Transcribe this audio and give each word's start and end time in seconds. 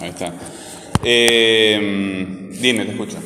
ahí 0.00 0.08
está. 0.10 0.32
Eh, 1.04 2.50
dime, 2.60 2.84
te 2.84 2.92
escucho. 2.92 3.18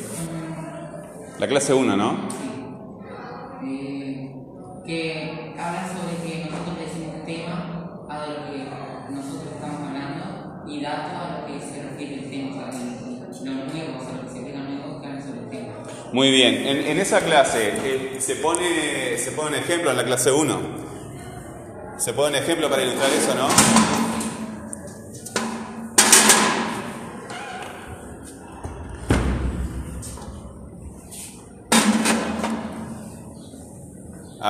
La 1.39 1.47
clase 1.47 1.73
1, 1.73 1.97
¿no? 1.97 2.27
eh, 3.67 4.31
que 4.85 5.53
habla 5.57 5.87
sobre 5.87 6.15
que 6.23 6.49
nosotros 6.49 6.77
decimos 6.79 7.25
tema 7.25 8.05
a 8.09 8.27
lo 8.27 8.35
que 8.51 9.13
nosotros 9.13 9.53
estamos 9.55 9.87
hablando 9.87 10.63
y 10.67 10.81
dato 10.81 11.17
a 11.17 11.39
lo 11.39 11.47
que 11.47 11.59
se 11.59 11.83
refiere 11.83 12.15
el 12.15 12.29
tema, 12.29 12.51
o 12.51 12.71
sea, 12.71 12.81
lo 13.43 13.51
nuevo, 13.53 13.97
o 13.99 14.03
sea, 14.03 14.15
lo 14.15 14.21
que 14.23 14.29
se 14.31 14.39
agrega 14.39 14.59
nuevo 14.59 15.01
que 15.01 15.07
habla 15.07 15.21
sobre 15.21 15.39
el 15.39 15.49
tema. 15.49 15.73
Muy 16.13 16.31
bien. 16.31 16.55
En, 16.55 16.87
en 16.87 16.99
esa 16.99 17.21
clase 17.21 17.73
eh, 17.83 18.15
se, 18.19 18.35
pone, 18.35 19.17
se 19.17 19.31
pone 19.31 19.49
un 19.49 19.55
ejemplo 19.55 19.91
en 19.91 19.97
la 19.97 20.05
clase 20.05 20.31
1. 20.31 20.85
Se 21.97 22.13
pone 22.13 22.37
un 22.37 22.43
ejemplo 22.43 22.69
para 22.69 22.83
ilustrar 22.83 23.09
eso, 23.11 23.35
¿no? 23.35 24.04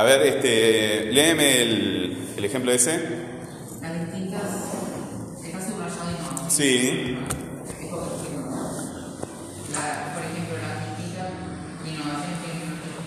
Ver, 0.05 0.21
este, 0.27 1.11
léeme 1.11 1.61
el, 1.61 2.17
el 2.37 2.45
ejemplo 2.45 2.71
ese. 2.71 2.99
Las 3.81 4.05
distintas, 4.05 4.41
está 5.43 5.59
subrayado 5.61 6.11
y 6.11 6.43
no. 6.43 6.49
Sí. 6.49 7.17
Es 7.67 7.89
por 7.89 7.99
ejemplo, 8.03 8.51
la, 9.73 10.13
por 10.13 10.23
ejemplo, 10.23 10.55
las 10.61 10.97
distintas 10.97 11.29
innovaciones 11.85 12.37
tecnológicas 12.45 13.05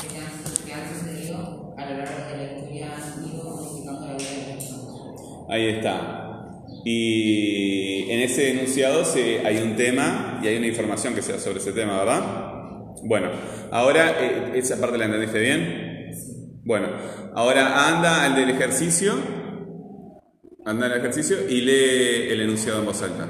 que, 0.00 0.08
se 0.08 0.18
han- 0.18 0.66
que 0.66 0.72
han 0.74 0.84
sucedido 0.94 1.74
a 1.76 1.84
lo 1.86 1.96
largo 1.98 2.30
de 2.30 2.36
la 2.36 2.52
historia 2.58 2.94
han 2.94 3.24
ido 3.34 3.44
modificando 3.44 4.06
la 4.06 4.14
vida 4.14 4.30
de 4.30 4.36
las 4.36 4.64
personas. 4.64 5.50
Ahí 5.50 5.66
está. 5.68 6.24
Y 6.84 8.10
en 8.10 8.20
ese 8.20 8.50
enunciado 8.52 9.04
se, 9.04 9.46
hay 9.46 9.58
un 9.58 9.76
tema 9.76 10.40
y 10.42 10.46
hay 10.48 10.56
una 10.56 10.66
información 10.68 11.14
que 11.14 11.22
sea 11.22 11.38
sobre 11.38 11.58
ese 11.58 11.72
tema, 11.72 11.98
¿verdad? 11.98 12.57
Bueno, 13.02 13.30
ahora 13.70 14.16
eh, 14.20 14.52
esa 14.58 14.80
parte 14.80 14.98
la 14.98 15.04
entendiste 15.06 15.38
bien. 15.40 16.60
Bueno, 16.64 16.88
ahora 17.34 17.88
anda 17.88 18.24
al 18.24 18.34
del 18.34 18.50
ejercicio, 18.50 19.14
anda 20.64 20.86
al 20.86 20.98
ejercicio 20.98 21.36
y 21.48 21.60
lee 21.62 22.30
el 22.32 22.40
enunciado 22.42 22.80
en 22.80 22.86
voz 22.86 23.02
alta. 23.02 23.26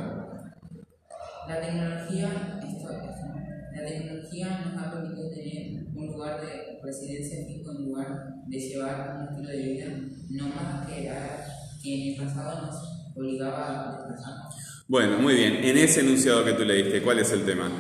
La 1.47 1.61
tecnología, 1.61 2.59
esto, 2.63 2.89
esto, 2.91 3.27
la 3.75 3.85
tecnología 3.87 4.61
nos 4.65 4.83
ha 4.83 4.91
permitido 4.91 5.31
tener 5.31 5.87
un 5.95 6.07
lugar 6.07 6.41
de 6.41 6.79
residencia 6.83 7.39
fijo 7.47 7.71
en 7.73 7.85
lugar 7.87 8.09
de 8.47 8.59
llevar 8.59 9.17
un 9.17 9.29
estilo 9.29 9.49
de 9.51 9.63
vida 9.73 9.87
nómada 10.31 10.87
que, 10.87 11.07
era- 11.07 11.45
que 11.83 11.95
en 11.95 12.13
el 12.21 12.25
pasado 12.25 12.67
nos 12.67 12.77
obligaba 13.17 13.67
a 13.89 13.97
desplazarnos. 13.97 14.85
Bueno, 14.89 15.19
muy 15.19 15.35
bien. 15.35 15.55
En 15.65 15.79
ese 15.79 16.01
enunciado 16.01 16.45
que 16.45 16.53
tú 16.53 16.65
leíste, 16.65 17.03
¿cuál 17.03 17.19
es 17.21 17.33
el 17.33 17.45
tema? 17.45 17.71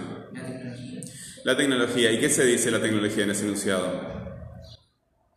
La 1.48 1.56
tecnología. 1.56 2.12
¿Y 2.12 2.20
qué 2.20 2.28
se 2.28 2.44
dice 2.44 2.70
la 2.70 2.78
tecnología 2.78 3.24
en 3.24 3.30
ese 3.30 3.44
enunciado? 3.44 3.90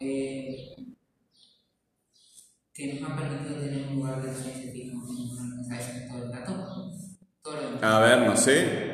Eh, 0.02 0.76
que 2.74 2.94
nos 3.00 3.10
ha 3.10 3.16
permitido 3.16 3.62
tener 3.62 3.88
un 3.88 3.96
lugar 3.96 4.22
de 4.22 4.34
residencia 4.34 4.74
fijo 4.74 4.98
en 5.08 5.30
lugar 5.30 5.48
de 5.56 5.64
¿sabes 5.64 6.10
todo 6.10 6.26
el 6.26 6.32
dato? 6.32 6.52
Todo 7.42 7.56
lo 7.56 7.64
demás. 7.64 7.84
A 7.84 8.00
ver, 8.02 8.28
no 8.28 8.36
sé. 8.36 8.91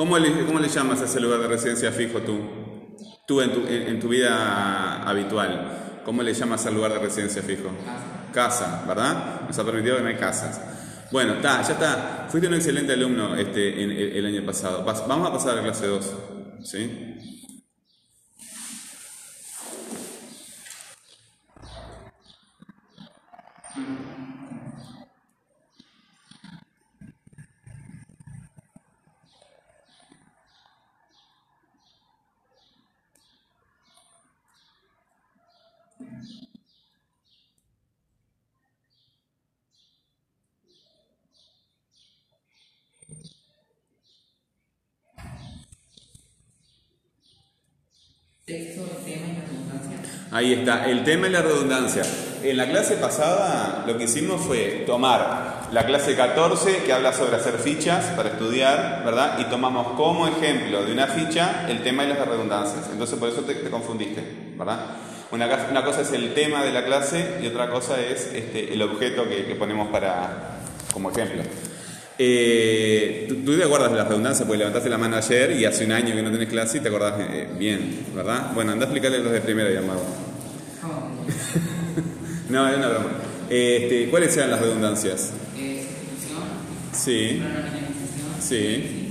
¿Cómo 0.00 0.18
le, 0.18 0.46
¿Cómo 0.46 0.58
le 0.58 0.68
llamas 0.70 1.02
a 1.02 1.04
ese 1.04 1.20
lugar 1.20 1.40
de 1.40 1.48
residencia 1.48 1.92
fijo 1.92 2.20
tú? 2.20 2.38
Tú 3.26 3.42
en 3.42 3.52
tu, 3.52 3.60
en, 3.66 3.82
en 3.82 4.00
tu 4.00 4.08
vida 4.08 5.02
habitual, 5.02 6.00
¿cómo 6.06 6.22
le 6.22 6.32
llamas 6.32 6.64
al 6.64 6.72
lugar 6.74 6.94
de 6.94 7.00
residencia 7.00 7.42
fijo? 7.42 7.68
casa. 8.32 8.32
Casa, 8.32 8.84
¿verdad? 8.88 9.42
Nos 9.46 9.58
ha 9.58 9.62
permitido 9.66 9.98
que 9.98 10.02
no 10.02 10.08
hay 10.08 10.16
casas. 10.16 10.58
Bueno, 11.12 11.34
está, 11.34 11.60
ya 11.60 11.74
está. 11.74 12.26
Fuiste 12.30 12.48
un 12.48 12.54
excelente 12.54 12.94
alumno 12.94 13.36
este, 13.36 13.82
en- 13.82 13.90
el, 13.90 14.16
el 14.16 14.24
año 14.24 14.46
pasado. 14.46 14.82
Vas- 14.86 15.06
vamos 15.06 15.28
a 15.28 15.32
pasar 15.34 15.50
a 15.52 15.56
la 15.56 15.62
clase 15.64 15.86
2. 15.86 16.14
¿Sí? 16.62 17.39
Ahí 50.32 50.52
está, 50.52 50.88
el 50.88 51.02
tema 51.02 51.26
y 51.26 51.30
la 51.30 51.42
redundancia. 51.42 52.02
En 52.42 52.56
la 52.56 52.68
clase 52.68 52.96
pasada 52.96 53.84
lo 53.86 53.98
que 53.98 54.04
hicimos 54.04 54.40
fue 54.40 54.84
tomar 54.86 55.68
la 55.72 55.84
clase 55.84 56.14
14 56.14 56.84
que 56.84 56.92
habla 56.92 57.12
sobre 57.12 57.36
hacer 57.36 57.54
fichas 57.54 58.06
para 58.16 58.30
estudiar, 58.30 59.02
¿verdad? 59.04 59.38
Y 59.40 59.44
tomamos 59.44 59.96
como 59.96 60.28
ejemplo 60.28 60.84
de 60.84 60.92
una 60.92 61.08
ficha 61.08 61.66
el 61.68 61.82
tema 61.82 62.04
y 62.04 62.08
las 62.08 62.26
redundancias. 62.26 62.88
Entonces 62.92 63.18
por 63.18 63.28
eso 63.28 63.42
te, 63.42 63.54
te 63.54 63.70
confundiste, 63.70 64.22
¿verdad? 64.56 64.86
Una 65.32 65.84
cosa 65.84 66.00
es 66.00 66.12
el 66.12 66.34
tema 66.34 66.64
de 66.64 66.72
la 66.72 66.84
clase 66.84 67.38
y 67.42 67.46
otra 67.46 67.70
cosa 67.70 68.00
es 68.00 68.32
este, 68.34 68.72
el 68.72 68.82
objeto 68.82 69.28
que, 69.28 69.46
que 69.46 69.54
ponemos 69.54 69.88
para, 69.88 70.58
como 70.92 71.10
ejemplo. 71.10 71.42
Eh, 72.22 73.26
¿tú, 73.46 73.56
te 73.56 73.64
acuerdas 73.64 73.90
de 73.90 73.96
las 73.96 74.06
redundancias? 74.06 74.46
Porque 74.46 74.58
levantaste 74.58 74.90
la 74.90 74.98
mano 74.98 75.16
ayer 75.16 75.52
y 75.52 75.64
hace 75.64 75.86
un 75.86 75.92
año 75.92 76.14
que 76.14 76.22
no 76.22 76.30
tenés 76.30 76.50
clase 76.50 76.76
y 76.76 76.80
te 76.82 76.88
acordás 76.88 77.14
eh, 77.18 77.48
bien, 77.58 78.04
¿verdad? 78.14 78.52
Bueno, 78.54 78.72
anda 78.72 78.84
a 78.84 78.88
explicarle 78.88 79.20
los 79.20 79.32
de 79.32 79.40
primero, 79.40 79.72
ya, 79.72 79.80
Mago. 79.80 80.04
No, 82.50 82.68
es 82.68 82.76
una 82.76 82.88
broma. 82.88 83.06
Este, 83.48 84.10
¿Cuáles 84.10 84.36
eran 84.36 84.50
las 84.50 84.60
redundancias? 84.60 85.30
Eh, 85.56 85.82
sustitución, 85.82 86.42
Sí, 86.92 87.40
pronominalización 87.40 88.34
sí. 88.38 89.06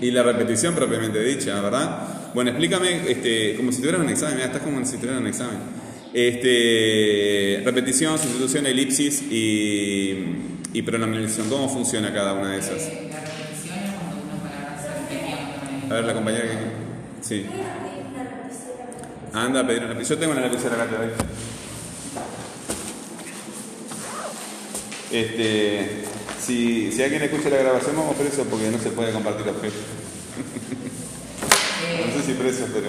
y 0.00 0.10
la 0.10 0.24
repetición 0.24 0.74
propiamente 0.74 1.22
dicha, 1.22 1.60
¿verdad? 1.60 2.32
Bueno, 2.34 2.50
explícame, 2.50 3.12
este, 3.12 3.54
como 3.54 3.70
si 3.70 3.78
tuvieras 3.78 4.00
un 4.00 4.08
examen, 4.08 4.34
mira, 4.34 4.46
estás 4.46 4.62
como 4.62 4.84
si 4.84 4.96
tuvieras 4.96 5.20
un 5.20 5.28
examen. 5.28 5.58
Este, 6.18 7.60
repetición, 7.62 8.18
sustitución, 8.18 8.64
elipsis 8.64 9.20
y, 9.20 10.24
y 10.72 10.80
pronominalización. 10.80 11.50
¿Cómo 11.50 11.68
funciona 11.68 12.10
cada 12.10 12.32
una 12.32 12.52
de 12.52 12.58
esas? 12.58 12.80
Eh, 12.84 13.10
la 13.12 13.20
repetición 13.20 13.78
es 13.80 13.90
cuando 13.92 14.24
una 14.24 14.42
palabra 14.42 14.80
se. 14.80 15.92
A 15.92 15.94
ver, 15.94 16.04
la 16.06 16.14
compañera 16.14 16.44
que... 16.44 16.56
Sí. 17.20 17.44
Anda 19.34 19.60
a 19.60 19.66
pedir 19.66 19.80
una 19.80 19.92
lapicera. 19.92 20.14
Yo 20.14 20.18
tengo 20.18 20.32
una 20.32 20.40
lapicera 20.40 20.74
acá, 20.76 20.86
te 20.86 20.96
doy. 20.96 21.08
Este, 25.12 26.04
si, 26.40 26.92
si 26.92 27.02
alguien 27.02 27.24
escucha 27.24 27.50
la 27.50 27.58
grabación, 27.58 27.94
vamos 27.94 28.16
preso 28.16 28.44
porque 28.44 28.70
no 28.70 28.78
se 28.78 28.88
puede 28.88 29.12
compartir 29.12 29.46
objetos. 29.50 29.80
Eh, 31.88 32.04
No 32.06 32.20
sé 32.22 32.26
si 32.26 32.32
preso, 32.32 32.64
pero. 32.72 32.86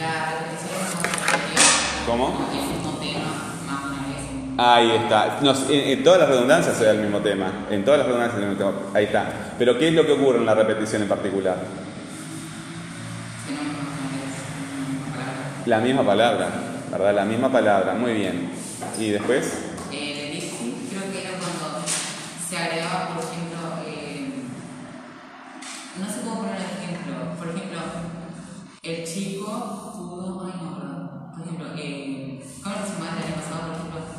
La 0.00 0.34
repetición 0.40 1.25
¿Cómo? 2.06 2.38
el 2.52 2.68
mismo 2.68 2.92
tema 3.00 3.64
más 3.66 3.82
de 3.82 3.88
una 3.88 4.06
vez. 4.06 4.22
Ahí 4.58 4.90
está. 4.92 5.40
No, 5.42 5.52
en, 5.68 5.98
en 5.98 6.04
todas 6.04 6.20
las 6.20 6.28
redundancias 6.28 6.76
se 6.76 6.84
da 6.84 6.92
el 6.92 7.00
mismo 7.00 7.18
tema. 7.18 7.66
En 7.68 7.84
todas 7.84 7.98
las 7.98 8.06
redundancias 8.06 8.38
se 8.38 8.46
da 8.46 8.52
el 8.52 8.56
mismo 8.56 8.72
tema. 8.72 8.90
Ahí 8.94 9.04
está. 9.06 9.54
Pero 9.58 9.76
¿qué 9.76 9.88
es 9.88 9.94
lo 9.94 10.06
que 10.06 10.12
ocurre 10.12 10.38
en 10.38 10.46
la 10.46 10.54
repetición 10.54 11.02
en 11.02 11.08
particular? 11.08 11.56
La 15.66 15.80
misma 15.80 16.04
palabra, 16.04 16.48
¿verdad? 16.92 17.12
La 17.12 17.24
misma 17.24 17.50
palabra. 17.50 17.94
Muy 17.94 18.14
bien. 18.14 18.52
¿Y 19.00 19.10
después? 19.10 19.64
Elipsis 19.90 20.90
creo 20.90 21.10
que 21.10 21.22
era 21.22 21.30
cuando 21.30 21.84
se 22.48 22.56
agregaba, 22.56 23.16
por 23.16 23.24
ejemplo, 23.24 23.58
eh, 23.84 24.30
no 25.98 26.06
sé 26.06 26.20
cómo 26.20 26.42
poner 26.42 26.54
el 26.54 26.62
ejemplo. 26.62 27.34
Por 27.36 27.48
ejemplo, 27.48 27.80
el 28.84 29.04
chico 29.04 29.75
eh, 31.78 32.40
¿cómo 32.62 32.74
se 32.76 32.92
llama 32.92 33.16
el 33.18 33.24
año 33.24 33.34
pasado? 33.36 33.72
Por 33.72 34.02
ejemplo, 34.02 34.16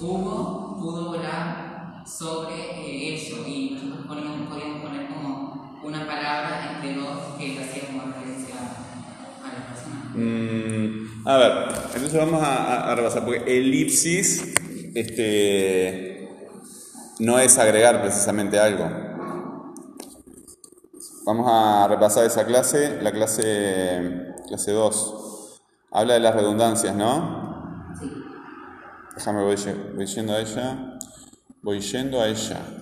Hugo 0.00 0.76
pudo 0.80 1.06
volar 1.10 2.02
sobre 2.06 2.54
eh, 2.54 3.14
ello 3.14 3.46
y 3.46 3.70
nosotros 3.74 4.06
poníamos- 4.06 4.48
podíamos 4.48 4.82
poner 4.82 5.06
como 5.08 5.80
una 5.84 6.06
palabra 6.06 6.72
entre 6.74 6.94
dos 7.00 7.18
que 7.38 7.58
hacía 7.62 7.86
como 7.88 8.02
referencia 8.12 8.54
a 9.42 9.48
la 9.48 9.66
persona. 9.68 10.12
Mm, 10.14 11.28
a 11.28 11.36
ver, 11.36 11.52
entonces 11.94 12.14
vamos 12.18 12.42
a, 12.42 12.90
a- 12.90 12.94
repasar, 12.94 13.24
porque 13.24 13.58
elipsis 13.58 14.54
este, 14.94 16.28
no 17.20 17.38
es 17.38 17.58
agregar 17.58 18.00
precisamente 18.02 18.58
algo. 18.58 18.88
Vamos 21.24 21.46
a 21.48 21.86
repasar 21.88 22.24
esa 22.26 22.44
clase, 22.44 22.98
la 23.00 23.12
clase, 23.12 24.32
clase 24.48 24.72
2. 24.72 25.18
Habla 25.92 26.14
de 26.14 26.20
las 26.20 26.34
redundancias, 26.34 26.94
¿no? 26.94 27.92
Sí. 28.00 28.10
Déjame, 29.14 29.42
voy, 29.42 29.56
voy 29.94 30.06
yendo 30.06 30.32
a 30.32 30.40
ella. 30.40 30.98
Voy 31.62 31.80
yendo 31.80 32.20
a 32.20 32.28
ella. 32.28 32.81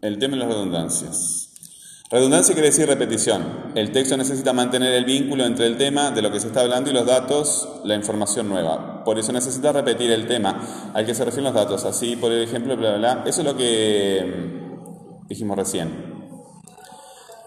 El 0.00 0.18
tema 0.18 0.36
de 0.36 0.44
las 0.44 0.48
redundancias. 0.48 1.48
Redundancia 2.08 2.54
quiere 2.54 2.68
decir 2.68 2.86
repetición. 2.86 3.72
El 3.74 3.90
texto 3.90 4.16
necesita 4.16 4.52
mantener 4.52 4.94
el 4.94 5.04
vínculo 5.04 5.44
entre 5.44 5.66
el 5.66 5.76
tema 5.76 6.12
de 6.12 6.22
lo 6.22 6.30
que 6.30 6.38
se 6.38 6.46
está 6.46 6.60
hablando 6.60 6.88
y 6.88 6.92
los 6.92 7.04
datos, 7.04 7.68
la 7.84 7.96
información 7.96 8.48
nueva. 8.48 9.02
Por 9.04 9.18
eso 9.18 9.32
necesita 9.32 9.72
repetir 9.72 10.12
el 10.12 10.28
tema 10.28 10.92
al 10.94 11.04
que 11.04 11.14
se 11.14 11.24
refieren 11.24 11.52
los 11.52 11.54
datos. 11.54 11.84
Así, 11.84 12.14
por 12.14 12.32
ejemplo, 12.32 12.76
bla, 12.76 12.96
bla, 12.96 12.98
bla. 12.98 13.24
Eso 13.26 13.40
es 13.40 13.46
lo 13.46 13.56
que 13.56 14.24
mm, 14.24 15.26
dijimos 15.26 15.56
recién. 15.56 16.18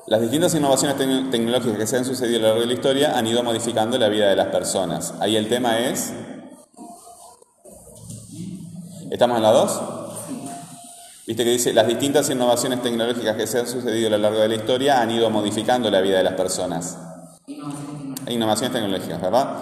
Las 0.07 0.19
distintas 0.19 0.53
innovaciones 0.53 0.97
tecnológicas 0.97 1.77
que 1.77 1.87
se 1.87 1.97
han 1.97 2.05
sucedido 2.05 2.39
a 2.39 2.41
lo 2.41 2.47
largo 2.47 2.61
de 2.61 2.67
la 2.67 2.73
historia 2.73 3.17
han 3.17 3.25
ido 3.27 3.41
modificando 3.43 3.97
la 3.97 4.09
vida 4.09 4.29
de 4.29 4.35
las 4.35 4.47
personas. 4.47 5.13
Ahí 5.21 5.37
el 5.37 5.47
tema 5.47 5.79
es... 5.79 6.11
¿Estamos 9.09 9.37
en 9.37 9.43
la 9.43 9.51
2? 9.51 10.00
Viste 11.31 11.45
que 11.45 11.51
dice, 11.51 11.71
las 11.71 11.87
distintas 11.87 12.29
innovaciones 12.29 12.81
tecnológicas 12.81 13.37
que 13.37 13.47
se 13.47 13.59
han 13.59 13.65
sucedido 13.65 14.07
a 14.07 14.11
lo 14.11 14.17
largo 14.17 14.39
de 14.39 14.49
la 14.49 14.55
historia 14.55 14.99
han 14.99 15.11
ido 15.11 15.29
modificando 15.29 15.89
la 15.89 16.01
vida 16.01 16.17
de 16.17 16.25
las 16.25 16.33
personas. 16.33 16.97
Innovaciones 18.27 18.73
tecnológicas, 18.73 19.21
¿verdad? 19.21 19.55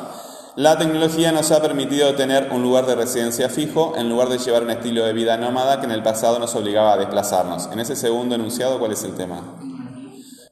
La 0.55 0.79
tecnología 0.79 1.31
nos 1.31 1.51
ha 1.51 1.61
permitido 1.61 2.15
tener 2.15 2.49
un 2.51 2.63
lugar 2.63 2.87
de 2.87 2.95
residencia 2.95 3.49
fijo 3.49 3.93
en 3.95 4.09
lugar 4.09 4.29
de 4.29 4.39
llevar 4.39 4.63
un 4.63 4.71
estilo 4.71 5.05
de 5.05 5.13
vida 5.13 5.37
nómada 5.37 5.79
que 5.79 5.85
en 5.85 5.91
el 5.91 6.01
pasado 6.01 6.39
nos 6.39 6.55
obligaba 6.55 6.93
a 6.93 6.97
desplazarnos. 6.97 7.69
En 7.71 7.79
ese 7.79 7.95
segundo 7.95 8.33
enunciado, 8.33 8.79
¿cuál 8.79 8.93
es 8.93 9.03
el 9.03 9.13
tema? 9.13 9.59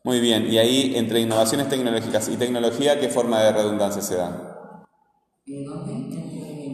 Muy 0.03 0.19
bien, 0.19 0.45
y 0.53 0.59
ahí 0.59 0.93
entre 0.97 1.19
innovaciones 1.19 1.67
tecnológicas 1.67 2.29
y 2.29 2.37
tecnología, 2.37 2.99
¿qué 2.99 3.09
forma 3.09 3.41
de 3.41 3.53
redundancia 3.53 4.03
se 4.03 4.17
da? 4.17 4.56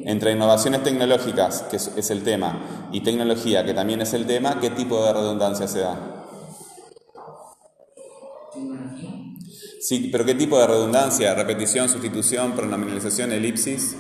Entre 0.06 0.34
innovaciones 0.34 0.84
tecnológicas, 0.84 1.64
que 1.64 1.78
es, 1.78 2.12
el 2.12 2.24
tema, 2.24 2.90
y 2.92 3.02
tecnología, 3.02 3.64
que 3.64 3.74
también 3.74 4.02
es 4.02 4.14
el 4.14 4.26
tema, 4.26 4.60
¿qué 4.60 4.70
tipo 4.70 5.06
de 5.06 5.14
redundancia 5.14 5.68
se 5.68 5.80
da? 5.80 6.26
Sí, 9.80 10.10
pero 10.12 10.26
¿qué 10.26 10.36
tipo 10.36 10.60
de 10.60 10.68
redundancia? 10.68 11.34
¿Repetición, 11.36 11.88
sustitución, 11.88 12.54
pronominalización, 12.54 13.32
elipsis? 13.32 13.96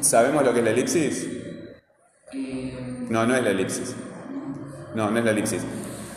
¿Sabemos 0.00 0.44
lo 0.44 0.52
que 0.52 0.58
es 0.58 0.64
la 0.64 0.70
elipsis? 0.70 1.26
No, 3.10 3.26
no 3.26 3.36
es 3.36 3.42
la 3.44 3.50
elipsis. 3.50 3.94
No, 4.94 5.10
no 5.10 5.18
es 5.18 5.24
la 5.24 5.30
elipsis. 5.30 5.62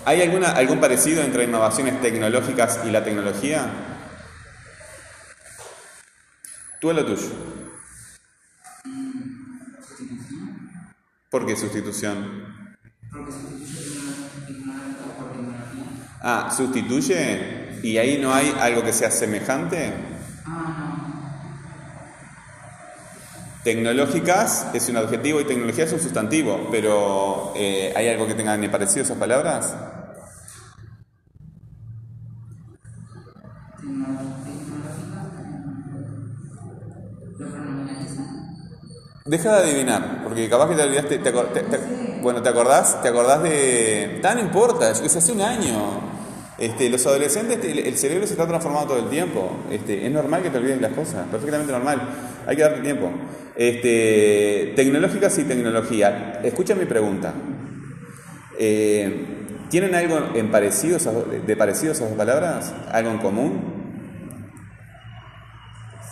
¿Hay 0.06 0.22
alguna, 0.22 0.52
algún 0.52 0.80
parecido 0.80 1.22
entre 1.22 1.44
innovaciones 1.44 2.02
tecnológicas 2.02 2.82
y 2.88 2.92
la 2.92 3.04
tecnología? 3.04 3.97
Tú 6.80 6.90
a 6.92 6.94
lo 6.94 7.06
tuyo. 7.06 7.30
¿Por 11.30 11.46
qué 11.46 11.56
sustitución? 11.56 12.68
Ah, 16.22 16.54
sustituye 16.56 17.80
y 17.84 17.98
ahí 17.98 18.20
no 18.22 18.34
hay 18.34 18.54
algo 18.60 18.84
que 18.84 18.94
sea 18.94 19.12
semejante. 19.12 19.94
Tecnológicas 23.64 24.68
es 24.74 24.88
un 24.88 24.98
adjetivo 24.98 25.42
y 25.42 25.46
tecnología 25.46 25.86
es 25.86 25.94
un 25.94 26.00
sustantivo, 26.00 26.70
pero 26.72 27.54
eh, 27.56 27.92
¿hay 27.96 28.08
algo 28.08 28.28
que 28.28 28.34
tenga 28.34 28.56
ni 28.56 28.70
parecido 28.70 29.04
esas 29.04 29.18
palabras? 29.18 29.76
Deja 39.28 39.58
de 39.58 39.72
adivinar, 39.72 40.22
porque 40.24 40.48
capaz 40.48 40.70
que 40.70 40.76
te 40.76 40.84
olvidaste. 40.84 41.20
bueno, 42.22 42.42
¿te 42.42 42.48
acordás? 42.48 43.02
¿Te 43.02 43.10
acordás 43.10 43.44
de.? 43.44 44.20
Tan 44.22 44.40
importa, 44.40 44.90
es 44.92 45.16
hace 45.16 45.34
un 45.34 45.42
año. 45.42 45.76
Este, 46.58 46.90
los 46.90 47.06
adolescentes, 47.06 47.60
el 47.62 47.98
cerebro 47.98 48.26
se 48.26 48.34
está 48.34 48.48
transformando 48.48 48.88
todo 48.94 49.04
el 49.04 49.10
tiempo. 49.10 49.52
Este, 49.70 50.06
es 50.06 50.12
normal 50.14 50.42
que 50.44 50.50
te 50.50 50.58
olvides 50.58 50.80
las 50.80 50.94
cosas, 50.94 51.28
perfectamente 51.30 51.74
normal. 51.74 52.02
Hay 52.48 52.56
que 52.56 52.62
darte 52.62 52.80
tiempo. 52.80 53.12
Este, 53.58 54.72
tecnológicas 54.78 55.38
y 55.40 55.44
tecnología. 55.44 56.40
Escucha 56.42 56.74
mi 56.74 56.86
pregunta. 56.86 57.34
Eh, 58.58 59.26
¿Tienen 59.70 59.94
algo 59.94 60.20
en 60.36 60.50
parecido, 60.52 60.98
de 61.46 61.56
parecido 61.58 61.92
esas 61.92 62.08
dos 62.08 62.18
palabras? 62.18 62.74
¿Algo 62.94 63.12
en 63.12 63.18
común? 63.18 63.62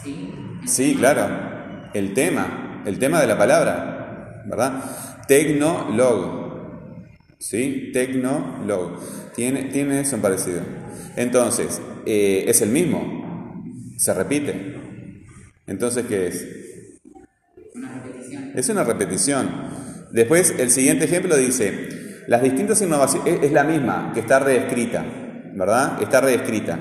Sí. 0.03 0.35
Sí, 0.65 0.95
claro. 0.95 1.29
El 1.93 2.13
tema 2.13 2.64
el 2.85 2.99
tema 2.99 3.21
de 3.21 3.27
la 3.27 3.37
palabra, 3.37 4.43
¿verdad? 4.45 4.83
Tecnolog. 5.27 6.45
¿Sí? 7.39 7.91
Tecnolog. 7.93 8.99
Tiene, 9.35 9.63
tiene 9.65 10.01
eso 10.01 10.15
en 10.15 10.21
parecido. 10.21 10.61
Entonces, 11.15 11.81
eh, 12.05 12.45
es 12.47 12.61
el 12.61 12.69
mismo. 12.69 13.63
Se 13.97 14.13
repite. 14.13 14.75
Entonces, 15.67 16.05
¿qué 16.07 16.27
es? 16.27 16.47
Una 17.73 18.01
repetición. 18.01 18.51
Es 18.55 18.69
una 18.69 18.83
repetición. 18.83 19.49
Después, 20.11 20.55
el 20.59 20.69
siguiente 20.69 21.05
ejemplo 21.05 21.35
dice, 21.35 22.23
las 22.27 22.41
distintas 22.41 22.81
innovaciones, 22.81 23.43
es 23.43 23.51
la 23.51 23.63
misma, 23.63 24.11
que 24.13 24.21
está 24.21 24.39
reescrita, 24.39 25.05
¿verdad? 25.53 26.01
Está 26.01 26.21
reescrita. 26.21 26.79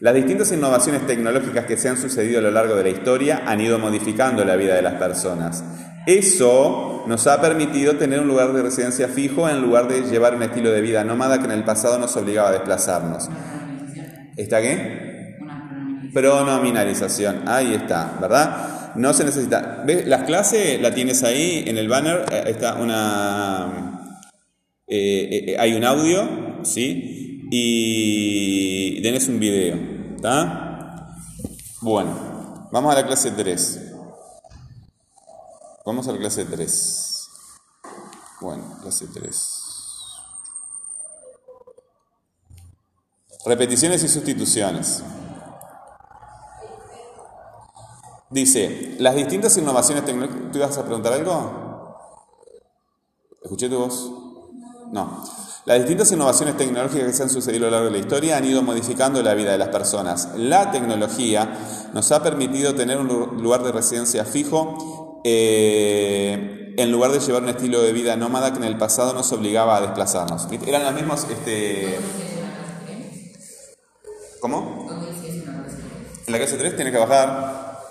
Las 0.00 0.14
distintas 0.14 0.52
innovaciones 0.52 1.06
tecnológicas 1.06 1.64
que 1.64 1.76
se 1.78 1.88
han 1.88 1.96
sucedido 1.96 2.40
a 2.40 2.42
lo 2.42 2.50
largo 2.50 2.76
de 2.76 2.82
la 2.82 2.88
historia 2.90 3.42
han 3.46 3.60
ido 3.60 3.78
modificando 3.78 4.44
la 4.44 4.56
vida 4.56 4.74
de 4.74 4.82
las 4.82 4.94
personas. 4.94 5.64
Eso 6.06 7.04
nos 7.06 7.26
ha 7.26 7.40
permitido 7.40 7.96
tener 7.96 8.20
un 8.20 8.28
lugar 8.28 8.52
de 8.52 8.62
residencia 8.62 9.08
fijo 9.08 9.48
en 9.48 9.62
lugar 9.62 9.88
de 9.88 10.02
llevar 10.02 10.34
un 10.34 10.42
estilo 10.42 10.70
de 10.70 10.80
vida 10.82 11.02
nómada 11.02 11.38
que 11.38 11.46
en 11.46 11.52
el 11.52 11.64
pasado 11.64 11.98
nos 11.98 12.14
obligaba 12.16 12.50
a 12.50 12.52
desplazarnos. 12.52 13.28
¿Está 14.36 14.60
qué? 14.60 15.38
Pronominalización. 16.12 17.42
Ahí 17.46 17.74
está, 17.74 18.18
¿verdad? 18.20 18.92
No 18.96 19.12
se 19.14 19.24
necesita. 19.24 19.82
¿Ves? 19.86 20.06
Las 20.06 20.24
clases 20.24 20.80
la 20.80 20.94
tienes 20.94 21.22
ahí 21.24 21.64
en 21.66 21.78
el 21.78 21.88
banner. 21.88 22.24
Eh, 22.30 22.44
está 22.48 22.74
una. 22.74 24.00
Eh, 24.86 25.46
eh, 25.48 25.56
hay 25.58 25.74
un 25.74 25.84
audio, 25.84 26.60
¿sí? 26.62 27.25
Y 27.50 29.02
tenés 29.02 29.28
un 29.28 29.38
video. 29.38 29.76
¿Está? 30.16 31.16
Bueno, 31.80 32.68
vamos 32.72 32.92
a 32.92 33.00
la 33.00 33.06
clase 33.06 33.30
3. 33.30 33.92
Vamos 35.84 36.08
a 36.08 36.12
la 36.12 36.18
clase 36.18 36.44
3. 36.44 37.28
Bueno, 38.40 38.78
clase 38.82 39.06
3. 39.06 39.52
Repeticiones 43.44 44.02
y 44.02 44.08
sustituciones. 44.08 45.04
Dice, 48.28 48.96
las 48.98 49.14
distintas 49.14 49.56
innovaciones 49.56 50.04
tecnológicas... 50.04 50.50
¿Tú 50.50 50.58
ibas 50.58 50.76
a 50.76 50.84
preguntar 50.84 51.12
algo? 51.12 51.96
¿Escuché 53.40 53.68
tu 53.68 53.78
voz? 53.78 54.10
No. 54.90 55.45
Las 55.66 55.78
distintas 55.78 56.12
innovaciones 56.12 56.56
tecnológicas 56.56 57.08
que 57.08 57.12
se 57.12 57.24
han 57.24 57.28
sucedido 57.28 57.66
a 57.66 57.70
lo 57.70 57.76
largo 57.76 57.86
de 57.86 57.92
la 57.94 57.98
historia 57.98 58.36
han 58.36 58.44
ido 58.44 58.62
modificando 58.62 59.20
la 59.20 59.34
vida 59.34 59.50
de 59.50 59.58
las 59.58 59.70
personas. 59.70 60.28
La 60.36 60.70
tecnología 60.70 61.58
nos 61.92 62.12
ha 62.12 62.22
permitido 62.22 62.76
tener 62.76 62.98
un 62.98 63.08
lugar 63.42 63.64
de 63.64 63.72
residencia 63.72 64.24
fijo 64.24 65.20
eh, 65.24 66.72
en 66.76 66.92
lugar 66.92 67.10
de 67.10 67.18
llevar 67.18 67.42
un 67.42 67.48
estilo 67.48 67.82
de 67.82 67.92
vida 67.92 68.14
nómada 68.14 68.52
que 68.52 68.58
en 68.58 68.64
el 68.64 68.78
pasado 68.78 69.12
nos 69.12 69.32
obligaba 69.32 69.78
a 69.78 69.80
desplazarnos. 69.80 70.46
Eran 70.64 70.84
los 70.84 70.94
mismos... 70.94 71.26
Este... 71.28 71.98
¿Cómo? 74.38 74.86
En 76.28 76.32
la 76.32 76.38
clase 76.38 76.58
3 76.58 76.76
tienes 76.76 76.92
que 76.92 77.00
bajar. 77.00 77.82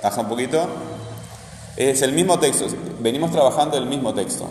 Baja 0.00 0.20
un 0.20 0.28
poquito. 0.28 0.68
Es 1.76 2.02
el 2.02 2.12
mismo 2.12 2.38
texto. 2.38 2.66
Venimos 3.00 3.30
trabajando 3.30 3.78
el 3.78 3.86
mismo 3.86 4.12
texto. 4.12 4.48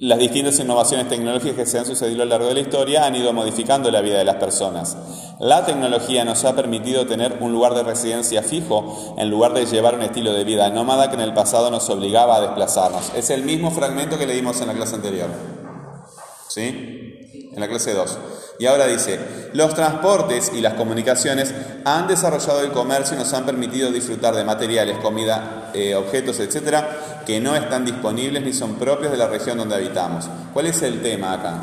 Las 0.00 0.18
distintas 0.18 0.58
innovaciones 0.58 1.08
tecnológicas 1.08 1.56
que 1.56 1.66
se 1.66 1.78
han 1.78 1.86
sucedido 1.86 2.22
a 2.22 2.24
lo 2.26 2.30
largo 2.30 2.48
de 2.48 2.54
la 2.54 2.60
historia 2.60 3.06
han 3.06 3.16
ido 3.16 3.32
modificando 3.32 3.90
la 3.90 4.00
vida 4.00 4.18
de 4.18 4.24
las 4.24 4.36
personas. 4.36 4.96
La 5.40 5.64
tecnología 5.64 6.24
nos 6.24 6.44
ha 6.44 6.54
permitido 6.54 7.06
tener 7.06 7.38
un 7.40 7.52
lugar 7.52 7.74
de 7.74 7.84
residencia 7.84 8.42
fijo 8.42 9.14
en 9.16 9.30
lugar 9.30 9.54
de 9.54 9.66
llevar 9.66 9.94
un 9.94 10.02
estilo 10.02 10.32
de 10.32 10.44
vida 10.44 10.68
nómada 10.70 11.08
que 11.08 11.16
en 11.16 11.22
el 11.22 11.32
pasado 11.32 11.70
nos 11.70 11.88
obligaba 11.90 12.36
a 12.36 12.40
desplazarnos. 12.40 13.12
Es 13.14 13.30
el 13.30 13.44
mismo 13.44 13.70
fragmento 13.70 14.18
que 14.18 14.26
leímos 14.26 14.60
en 14.60 14.68
la 14.68 14.74
clase 14.74 14.96
anterior. 14.96 15.28
¿Sí? 16.48 17.50
En 17.52 17.60
la 17.60 17.68
clase 17.68 17.94
2. 17.94 18.18
Y 18.58 18.66
ahora 18.66 18.86
dice, 18.86 19.50
los 19.52 19.74
transportes 19.74 20.52
y 20.54 20.60
las 20.60 20.74
comunicaciones 20.74 21.52
han 21.84 22.06
desarrollado 22.06 22.60
el 22.60 22.70
comercio 22.70 23.16
y 23.16 23.18
nos 23.18 23.32
han 23.32 23.44
permitido 23.44 23.90
disfrutar 23.90 24.34
de 24.34 24.44
materiales, 24.44 24.98
comida, 24.98 25.70
eh, 25.74 25.94
objetos, 25.96 26.38
etcétera, 26.38 27.22
que 27.26 27.40
no 27.40 27.56
están 27.56 27.84
disponibles 27.84 28.44
ni 28.44 28.52
son 28.52 28.76
propios 28.76 29.10
de 29.10 29.18
la 29.18 29.26
región 29.26 29.58
donde 29.58 29.74
habitamos. 29.74 30.28
¿Cuál 30.52 30.66
es 30.66 30.82
el 30.82 31.02
tema 31.02 31.32
acá? 31.32 31.54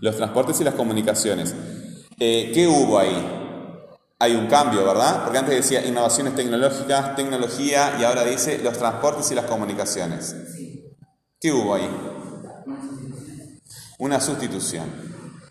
Los 0.00 0.16
transportes 0.16 0.60
y 0.60 0.64
las 0.64 0.74
comunicaciones. 0.74 1.54
Eh, 2.18 2.50
¿Qué 2.54 2.66
hubo 2.66 2.98
ahí? 2.98 3.40
Hay 4.18 4.36
un 4.36 4.46
cambio, 4.46 4.86
¿verdad? 4.86 5.22
Porque 5.24 5.38
antes 5.38 5.54
decía 5.54 5.84
innovaciones 5.84 6.34
tecnológicas, 6.34 7.14
tecnología, 7.14 7.96
y 8.00 8.04
ahora 8.04 8.24
dice 8.24 8.58
los 8.62 8.78
transportes 8.78 9.30
y 9.32 9.34
las 9.34 9.44
comunicaciones. 9.44 10.34
¿Qué 11.38 11.52
hubo 11.52 11.74
ahí? 11.74 11.90
Una 13.98 14.20
sustitución, 14.20 14.86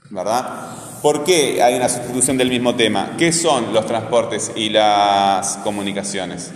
¿verdad? 0.10 0.76
¿Por 1.02 1.24
qué 1.24 1.64
hay 1.64 1.76
una 1.76 1.88
sustitución 1.88 2.38
del 2.38 2.50
mismo 2.50 2.76
tema? 2.76 3.16
¿Qué 3.18 3.32
son 3.32 3.74
los 3.74 3.86
transportes 3.86 4.52
y 4.56 4.70
las 4.70 5.60
comunicaciones? 5.64 6.52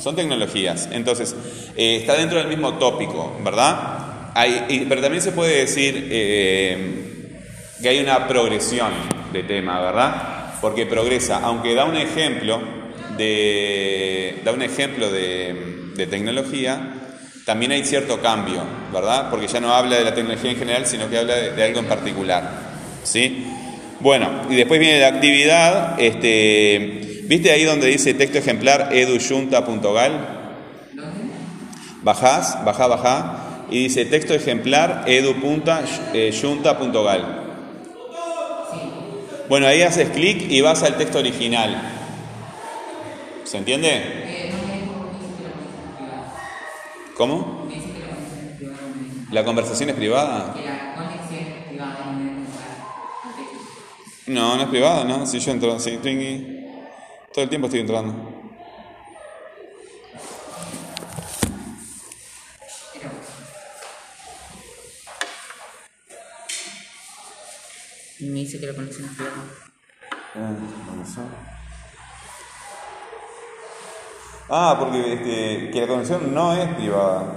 Son 0.00 0.14
tecnologías. 0.14 0.88
Entonces, 0.92 1.34
eh, 1.76 1.96
está 1.96 2.14
dentro 2.14 2.38
del 2.38 2.46
mismo 2.46 2.74
tópico, 2.74 3.36
¿verdad? 3.42 4.32
Pero 4.68 5.00
también 5.00 5.20
se 5.20 5.32
puede 5.32 5.58
decir 5.58 6.08
eh, 6.08 7.40
que 7.82 7.88
hay 7.88 7.98
una 7.98 8.28
progresión 8.28 8.92
de 9.32 9.42
tema, 9.42 9.80
¿verdad? 9.80 10.54
Porque 10.60 10.86
progresa, 10.86 11.40
aunque 11.42 11.74
da 11.74 11.84
un 11.84 11.96
ejemplo 11.96 12.60
de, 13.16 14.40
da 14.44 14.52
un 14.52 14.62
ejemplo 14.62 15.10
de, 15.10 15.92
de 15.96 16.06
tecnología, 16.06 16.94
también 17.48 17.72
hay 17.72 17.82
cierto 17.82 18.20
cambio, 18.20 18.60
¿verdad? 18.92 19.30
Porque 19.30 19.46
ya 19.46 19.58
no 19.58 19.72
habla 19.72 19.96
de 19.96 20.04
la 20.04 20.14
tecnología 20.14 20.50
en 20.50 20.58
general, 20.58 20.84
sino 20.84 21.08
que 21.08 21.16
habla 21.16 21.34
de, 21.34 21.64
algo 21.64 21.78
en 21.78 21.86
particular. 21.86 22.46
¿Sí? 23.04 23.46
Bueno, 24.00 24.42
y 24.50 24.54
después 24.54 24.78
viene 24.78 25.00
la 25.00 25.06
actividad. 25.06 25.98
Este, 25.98 27.22
¿Viste 27.24 27.50
ahí 27.50 27.64
donde 27.64 27.86
dice 27.86 28.12
texto 28.12 28.36
ejemplar 28.36 28.90
eduyunta.gal? 28.92 30.28
Bajás, 32.02 32.62
bajá, 32.66 32.86
bajá. 32.86 33.38
Y 33.70 33.84
dice 33.84 34.04
texto 34.04 34.34
ejemplar 34.34 35.04
edu.junta.gal. 35.06 35.84
Bueno, 39.48 39.66
ahí 39.68 39.80
haces 39.80 40.10
clic 40.10 40.50
y 40.50 40.60
vas 40.60 40.82
al 40.82 40.98
texto 40.98 41.18
original. 41.18 41.80
¿Se 43.44 43.56
entiende? 43.56 44.37
¿Cómo? 47.18 47.68
¿La 49.32 49.44
conversación 49.44 49.90
es 49.90 49.96
privada? 49.96 50.54
No, 54.28 54.56
no 54.56 54.62
es 54.62 54.68
privada, 54.68 55.02
¿no? 55.02 55.26
Si 55.26 55.40
yo 55.40 55.50
entro, 55.50 55.80
si 55.80 55.90
estoy 55.90 56.64
todo 57.34 57.42
el 57.42 57.48
tiempo 57.48 57.66
estoy 57.66 57.80
entrando. 57.80 58.52
Me 68.20 68.40
dice 68.40 68.60
que 68.60 68.66
la 68.66 68.74
conexión 68.74 69.06
es 69.06 69.16
privada. 69.16 69.44
Ah, 70.36 71.57
ah, 74.50 74.76
porque 74.78 75.14
este, 75.14 75.70
que 75.70 75.80
la 75.80 75.86
conexión 75.86 76.34
no 76.34 76.52
es 76.52 76.74
privada. 76.74 77.36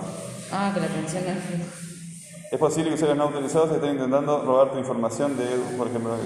Ah, 0.52 0.72
que 0.74 0.80
la 0.80 0.88
conexión 0.88 1.24
no 1.26 1.32
es 1.32 1.38
privada. 1.38 1.72
Es 2.52 2.60
posible 2.60 2.90
que 2.90 2.96
usuarios 2.96 3.18
no 3.18 3.24
autorizados 3.24 3.72
estén 3.72 3.92
intentando 3.92 4.42
robar 4.44 4.72
tu 4.72 4.78
información 4.78 5.38
de, 5.38 5.46
por 5.78 5.88
ejemplo. 5.88 6.18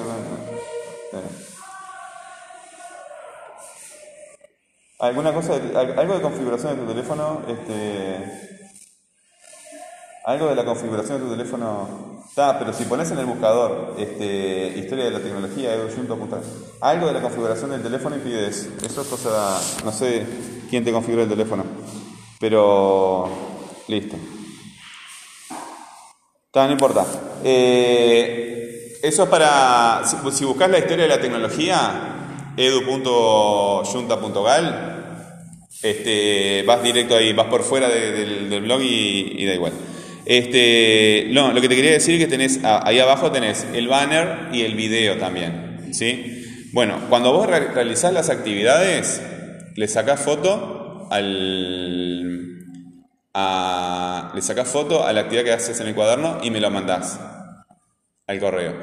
¿Alguna 4.97 5.33
cosa, 5.33 5.53
algo 5.53 6.15
de 6.15 6.21
configuración 6.21 6.75
de 6.75 6.81
tu 6.81 6.87
teléfono? 6.87 7.41
Este, 7.47 8.55
algo 10.25 10.47
de 10.47 10.55
la 10.55 10.65
configuración 10.65 11.19
de 11.19 11.25
tu 11.25 11.31
teléfono. 11.31 12.23
Está, 12.27 12.57
pero 12.57 12.73
si 12.73 12.85
pones 12.85 13.11
en 13.11 13.19
el 13.19 13.27
buscador 13.27 13.93
este, 13.99 14.79
historia 14.79 15.05
de 15.05 15.11
la 15.11 15.19
tecnología, 15.19 15.73
algo 16.81 17.07
de 17.07 17.13
la 17.13 17.21
configuración 17.21 17.69
del 17.69 17.83
teléfono 17.83 18.15
impide 18.15 18.47
eso. 18.47 18.69
Eso 18.83 19.01
es 19.01 19.07
cosa. 19.07 19.61
No 19.85 19.91
sé 19.91 20.25
quién 20.69 20.83
te 20.83 20.91
configura 20.91 21.23
el 21.23 21.29
teléfono. 21.29 21.63
Pero. 22.39 23.29
Listo. 23.87 24.17
Está, 26.45 26.67
no. 26.67 26.77
Eh, 27.43 28.99
eso 29.03 29.23
es 29.23 29.29
para. 29.29 30.01
Si, 30.05 30.15
si 30.37 30.45
buscas 30.45 30.69
la 30.69 30.79
historia 30.79 31.03
de 31.03 31.09
la 31.09 31.21
tecnología, 31.21 32.15
edu.junta.gal, 32.57 34.95
este, 35.81 36.63
vas 36.63 36.81
directo 36.81 37.15
ahí, 37.15 37.33
vas 37.33 37.47
por 37.47 37.63
fuera 37.63 37.89
del, 37.89 38.61
blog 38.61 38.81
y, 38.81 39.45
da 39.45 39.53
igual. 39.53 39.73
Este, 40.25 41.27
no, 41.29 41.51
lo 41.51 41.61
que 41.61 41.69
te 41.69 41.75
quería 41.75 41.91
decir 41.91 42.15
es 42.15 42.21
que 42.21 42.27
tenés, 42.27 42.61
ahí 42.63 42.99
abajo 42.99 43.31
tenés 43.31 43.67
el 43.73 43.87
banner 43.87 44.49
y 44.53 44.63
el 44.63 44.73
video 44.73 45.17
también, 45.17 45.93
¿sí? 45.93 46.43
Bueno, 46.71 46.99
cuando 47.09 47.31
vos 47.31 47.47
realizás 47.47 48.11
las 48.11 48.29
actividades, 48.29 49.21
le 49.75 49.87
sacás 49.87 50.21
foto 50.21 51.07
al... 51.11 52.55
le 54.33 54.41
sacás 54.41 54.67
foto 54.67 55.05
a 55.05 55.13
la 55.13 55.21
actividad 55.21 55.43
que 55.43 55.53
haces 55.53 55.79
en 55.79 55.87
el 55.87 55.95
cuaderno 55.95 56.39
y 56.41 56.51
me 56.51 56.59
lo 56.59 56.71
mandás 56.71 57.19
al 58.27 58.39
correo. 58.39 58.73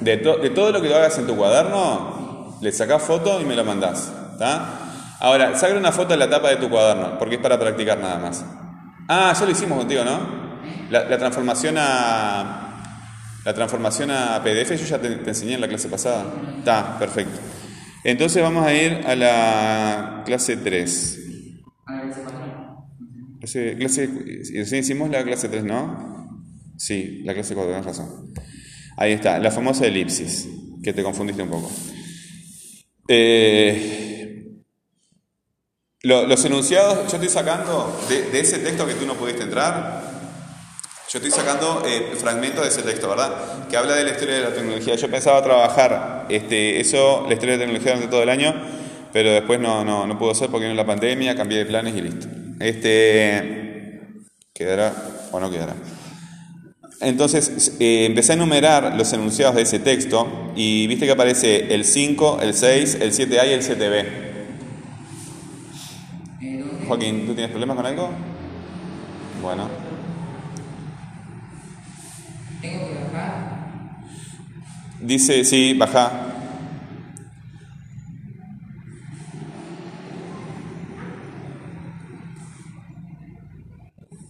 De, 0.00 0.16
de 0.16 0.50
todo 0.50 0.72
lo 0.72 0.82
que 0.82 0.92
hagas 0.92 1.16
en 1.18 1.26
tu 1.26 1.36
cuaderno, 1.36 2.58
le 2.60 2.72
sacás 2.72 3.02
foto 3.02 3.40
y 3.40 3.44
me 3.44 3.54
lo 3.54 3.64
mandás. 3.64 4.12
Ahora, 5.20 5.56
saca 5.56 5.74
una 5.74 5.92
foto 5.92 6.10
de 6.10 6.16
la 6.16 6.28
tapa 6.28 6.48
de 6.48 6.56
tu 6.56 6.68
cuaderno, 6.68 7.18
porque 7.18 7.36
es 7.36 7.40
para 7.40 7.58
practicar 7.58 7.98
nada 7.98 8.18
más. 8.18 8.44
Ah, 9.08 9.32
ya 9.38 9.44
lo 9.44 9.50
hicimos 9.52 9.78
contigo, 9.78 10.04
¿no? 10.04 10.42
La, 10.90 11.18
transformación 11.18 11.76
a. 11.78 12.68
La 13.44 13.54
transformación 13.54 14.10
a 14.10 14.40
PDF 14.42 14.70
yo 14.70 14.86
ya 14.86 14.98
te, 14.98 15.08
enseñé 15.08 15.54
en 15.54 15.60
la 15.60 15.68
clase 15.68 15.88
pasada. 15.88 16.24
Está, 16.58 16.98
perfecto. 16.98 17.38
Entonces 18.04 18.42
vamos 18.42 18.66
a 18.66 18.74
ir 18.74 18.92
a 19.06 19.14
la 19.14 20.22
clase 20.24 20.56
3. 20.56 21.18
Clase, 23.40 23.76
clase, 23.76 24.08
hicimos 24.78 25.10
la 25.10 25.24
clase 25.24 25.48
3, 25.48 25.64
¿no? 25.64 26.42
Sí, 26.76 27.22
la 27.24 27.34
clase 27.34 27.54
4, 27.54 27.70
tienes 27.70 27.86
razón. 27.86 28.32
Ahí 28.96 29.12
está, 29.12 29.38
la 29.38 29.50
famosa 29.50 29.86
elipsis, 29.86 30.48
que 30.82 30.92
te 30.92 31.02
confundiste 31.02 31.42
un 31.42 31.50
poco. 31.50 31.70
Eh, 33.08 34.42
los 36.02 36.44
enunciados, 36.44 37.10
yo 37.10 37.16
estoy 37.16 37.28
sacando 37.28 38.00
de, 38.08 38.40
ese 38.40 38.58
texto 38.58 38.86
que 38.86 38.94
tú 38.94 39.06
no 39.06 39.14
pudiste 39.14 39.44
entrar, 39.44 40.11
yo 41.12 41.18
estoy 41.18 41.30
sacando 41.30 41.82
eh, 41.86 42.14
fragmentos 42.16 42.62
de 42.62 42.70
ese 42.70 42.80
texto, 42.80 43.10
¿verdad? 43.10 43.68
Que 43.68 43.76
habla 43.76 43.96
de 43.96 44.04
la 44.04 44.12
historia 44.12 44.36
de 44.36 44.42
la 44.44 44.54
tecnología. 44.54 44.94
Yo 44.94 45.10
pensaba 45.10 45.42
trabajar 45.42 46.24
este, 46.30 46.80
eso, 46.80 47.26
la 47.28 47.34
historia 47.34 47.58
de 47.58 47.58
la 47.58 47.64
tecnología 47.64 47.92
durante 47.92 48.10
todo 48.10 48.22
el 48.22 48.30
año, 48.30 48.54
pero 49.12 49.30
después 49.30 49.60
no, 49.60 49.84
no, 49.84 50.06
no 50.06 50.18
pudo 50.18 50.34
ser 50.34 50.48
porque 50.48 50.64
vino 50.64 50.74
la 50.74 50.86
pandemia, 50.86 51.36
cambié 51.36 51.58
de 51.58 51.66
planes 51.66 51.94
y 51.94 52.00
listo. 52.00 52.28
Este, 52.58 54.00
¿Quedará 54.54 54.94
o 55.32 55.38
no 55.38 55.50
quedará? 55.50 55.74
Entonces 57.02 57.76
eh, 57.78 58.06
empecé 58.06 58.32
a 58.32 58.36
enumerar 58.36 58.94
los 58.96 59.12
enunciados 59.12 59.56
de 59.56 59.62
ese 59.62 59.80
texto 59.80 60.52
y 60.56 60.86
viste 60.86 61.04
que 61.04 61.12
aparece 61.12 61.74
el 61.74 61.84
5, 61.84 62.38
el 62.40 62.54
6, 62.54 62.98
el 63.02 63.12
7A 63.12 63.48
y 63.48 63.52
el 63.52 63.62
7B. 63.62 64.06
Joaquín, 66.88 67.26
¿tú 67.26 67.34
tienes 67.34 67.50
problemas 67.50 67.76
con 67.76 67.84
algo? 67.84 68.08
Bueno. 69.42 69.81
¿Tengo 72.62 72.88
que 72.88 72.94
bajar? 73.12 74.02
Dice, 75.00 75.44
sí, 75.44 75.74
baja. 75.74 76.28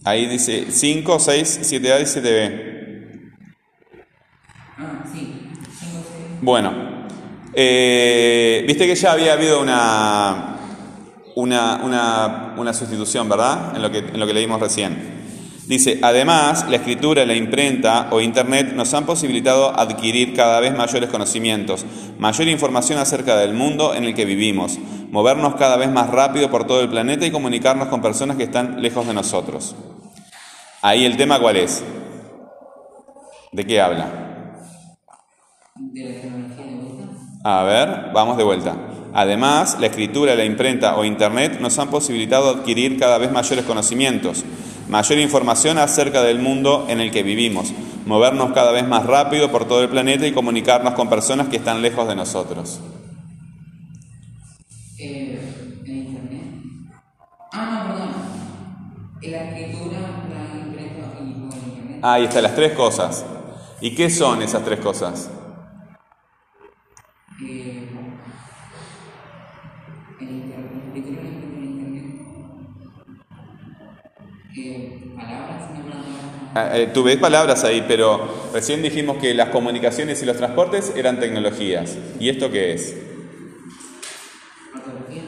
Ahí 0.03 0.25
dice 0.25 0.65
5, 0.69 1.19
6, 1.19 1.59
7A 1.61 2.01
y 2.01 2.05
7B. 2.05 3.31
Ah, 4.77 5.03
sí. 5.13 5.51
Cinco. 5.79 6.03
Bueno, 6.41 6.73
eh, 7.53 8.63
viste 8.67 8.87
que 8.87 8.95
ya 8.95 9.11
había 9.11 9.33
habido 9.33 9.61
una, 9.61 10.57
una, 11.35 11.75
una, 11.83 12.55
una 12.57 12.73
sustitución, 12.73 13.29
¿verdad? 13.29 13.75
En 13.75 13.81
lo, 13.83 13.91
que, 13.91 13.99
en 13.99 14.19
lo 14.19 14.25
que 14.25 14.33
leímos 14.33 14.59
recién. 14.59 15.12
Dice, 15.67 15.99
además, 16.01 16.65
la 16.69 16.75
escritura, 16.75 17.25
la 17.25 17.35
imprenta 17.35 18.09
o 18.11 18.19
Internet 18.19 18.73
nos 18.73 18.93
han 18.93 19.05
posibilitado 19.05 19.79
adquirir 19.79 20.33
cada 20.33 20.59
vez 20.59 20.75
mayores 20.75 21.09
conocimientos, 21.09 21.85
mayor 22.19 22.49
información 22.49 22.99
acerca 22.99 23.37
del 23.37 23.53
mundo 23.53 23.93
en 23.95 24.03
el 24.03 24.13
que 24.13 24.25
vivimos, 24.25 24.77
movernos 25.09 25.55
cada 25.55 25.77
vez 25.77 25.89
más 25.89 26.09
rápido 26.09 26.49
por 26.49 26.67
todo 26.67 26.81
el 26.81 26.89
planeta 26.89 27.25
y 27.25 27.31
comunicarnos 27.31 27.87
con 27.87 28.01
personas 28.01 28.35
que 28.35 28.43
están 28.43 28.81
lejos 28.81 29.07
de 29.07 29.13
nosotros. 29.13 29.73
Ahí 30.81 31.05
el 31.05 31.15
tema 31.15 31.39
cuál 31.39 31.55
es? 31.55 31.81
¿De 33.53 33.65
qué 33.65 33.79
habla? 33.79 34.09
De 35.75 36.03
la 36.03 36.21
tecnología 36.21 36.65
de 36.65 36.75
vuelta. 36.75 37.03
A 37.45 37.63
ver, 37.63 38.11
vamos 38.13 38.35
de 38.35 38.43
vuelta. 38.43 38.75
Además, 39.13 39.77
la 39.79 39.85
escritura, 39.85 40.35
la 40.35 40.43
imprenta 40.43 40.97
o 40.97 41.05
Internet 41.05 41.59
nos 41.61 41.77
han 41.79 41.89
posibilitado 41.89 42.49
adquirir 42.49 42.99
cada 42.99 43.17
vez 43.17 43.31
mayores 43.31 43.63
conocimientos, 43.63 44.43
mayor 44.93 45.17
información 45.17 45.79
acerca 45.79 46.21
del 46.21 46.37
mundo 46.37 46.85
en 46.87 46.99
el 46.99 47.09
que 47.09 47.23
vivimos, 47.23 47.73
movernos 48.05 48.53
cada 48.53 48.71
vez 48.71 48.87
más 48.87 49.07
rápido 49.07 49.49
por 49.49 49.67
todo 49.67 49.81
el 49.81 49.89
planeta 49.89 50.27
y 50.27 50.31
comunicarnos 50.31 50.93
con 50.93 51.09
personas 51.09 51.47
que 51.47 51.55
están 51.55 51.81
lejos 51.81 52.07
de 52.07 52.15
nosotros. 52.15 52.79
Eh, 54.99 55.39
en 55.83 55.95
internet. 55.95 56.43
Ah, 57.53 57.87
no, 57.87 57.91
perdón. 57.91 58.09
En 59.23 59.31
la 59.31 59.43
escritura, 59.49 59.99
la 60.29 60.59
imprenta 60.59 61.19
y 61.19 61.39
luego 61.39 61.55
el 61.59 61.69
internet. 61.69 61.99
Ahí 62.03 62.25
están 62.25 62.43
las 62.43 62.53
tres 62.53 62.73
cosas. 62.73 63.25
¿Y 63.81 63.95
qué 63.95 64.11
son 64.11 64.43
esas 64.43 64.63
tres 64.63 64.79
cosas? 64.79 65.27
Ah, 76.55 76.77
eh, 76.77 76.87
Tú 76.93 77.03
ves 77.03 77.17
palabras 77.17 77.63
ahí, 77.63 77.83
pero 77.87 78.49
recién 78.53 78.81
dijimos 78.83 79.17
que 79.17 79.33
las 79.33 79.49
comunicaciones 79.49 80.21
y 80.21 80.25
los 80.25 80.37
transportes 80.37 80.93
eran 80.95 81.19
tecnologías. 81.19 81.97
¿Y 82.19 82.29
esto 82.29 82.51
qué 82.51 82.73
es? 82.73 82.95
Ortografía. 84.73 85.23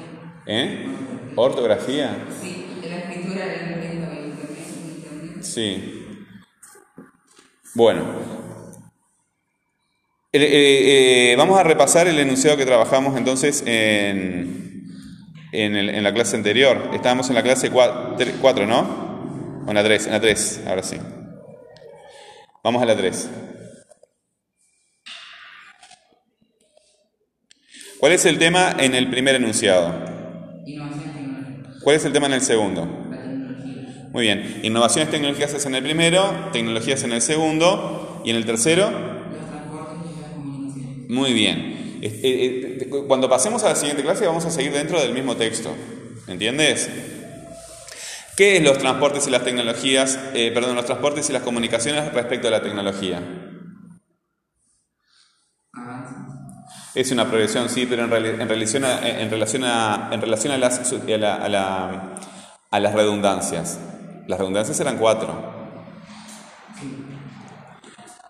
¿Eh? 0.46 1.32
¿Ortografía? 1.36 2.26
Sí, 2.30 2.82
la 2.90 2.98
escritura, 2.98 3.46
la. 3.48 5.42
Sí. 5.42 6.28
Bueno. 7.74 8.04
Eh, 10.32 10.40
eh, 10.42 11.32
eh, 11.32 11.36
vamos 11.38 11.58
a 11.58 11.64
repasar 11.64 12.08
el 12.08 12.20
enunciado 12.20 12.58
que 12.58 12.66
trabajamos 12.66 13.18
entonces 13.18 13.64
en, 13.66 14.84
en, 15.52 15.76
el- 15.76 15.90
en 15.90 16.04
la 16.04 16.14
clase 16.14 16.36
anterior. 16.36 16.90
Estábamos 16.94 17.30
en 17.30 17.36
la 17.36 17.44
clase 17.44 17.72
4, 17.72 18.66
¿no? 18.68 19.05
O 19.66 19.70
en 19.70 19.76
la 19.76 19.84
3, 19.84 20.06
en 20.06 20.12
la 20.12 20.22
3, 20.22 20.62
ahora 20.68 20.84
sí. 20.84 20.98
Vamos 22.64 22.82
a 22.82 22.86
la 22.86 22.96
3. 22.96 23.30
¿Cuál 28.00 28.12
es 28.12 28.26
el 28.26 28.38
tema 28.38 28.76
en 28.80 28.94
el 28.94 29.10
primer 29.10 29.36
enunciado? 29.36 29.94
¿Cuál 31.84 31.96
es 31.96 32.06
el 32.06 32.14
tema 32.14 32.28
en 32.28 32.34
el 32.34 32.42
segundo? 32.42 32.86
La 33.10 33.22
tecnología. 33.22 34.10
Muy 34.12 34.24
bien. 34.24 34.60
Innovaciones 34.64 35.10
tecnológicas 35.12 35.54
es 35.54 35.66
en 35.66 35.76
el 35.76 35.84
primero, 35.84 36.50
tecnologías 36.52 37.04
en 37.04 37.14
el 37.14 37.22
segundo 37.22 38.22
y 38.26 38.32
en 38.32 38.36
el 38.36 38.46
tercero. 38.46 38.90
Los 38.92 39.48
transportes 39.50 39.98
y 40.16 40.22
las 40.22 40.30
comunicaciones. 40.32 41.10
Muy 41.10 41.34
bien. 41.34 42.00
Eh, 42.02 42.80
eh, 42.82 42.90
Cuando 43.08 43.30
pasemos 43.30 43.64
a 43.64 43.70
la 43.70 43.76
siguiente 43.76 44.04
clase 44.04 44.28
vamos 44.28 44.46
a 44.46 44.52
seguir 44.52 44.72
dentro 44.72 45.00
del 45.00 45.14
mismo 45.14 45.36
texto. 45.36 45.76
¿Entiendes? 46.28 46.90
¿Qué 48.36 48.58
es 48.58 48.64
los 48.64 48.78
transportes 48.78 49.28
y 49.28 49.32
las 49.32 49.44
tecnologías? 49.44 50.20
eh, 50.34 50.52
perdón, 50.54 50.76
los 50.76 50.86
transportes 50.86 51.30
y 51.30 51.34
las 51.34 51.42
comunicaciones 51.44 52.14
respecto 52.14 52.48
a 52.48 52.52
la 52.52 52.62
tecnología. 52.62 53.22
Es 56.94 57.12
una 57.12 57.28
progresión, 57.30 57.70
sí, 57.70 57.86
pero 57.86 58.04
en, 58.04 58.48
relación 58.50 58.86
a, 58.86 59.00
en 59.22 59.30
relación 59.30 59.64
a, 59.66 60.10
en 60.12 60.22
relación 60.22 60.54
a 60.54 60.58
las, 60.58 60.80
a, 60.94 61.18
la- 61.18 61.36
a 61.36 61.50
la- 61.50 62.16
a 62.72 62.80
las 62.80 62.94
redundancias. 62.94 63.80
Las 64.28 64.40
redundancias 64.40 64.80
eran 64.80 64.98
cuatro. 64.98 65.54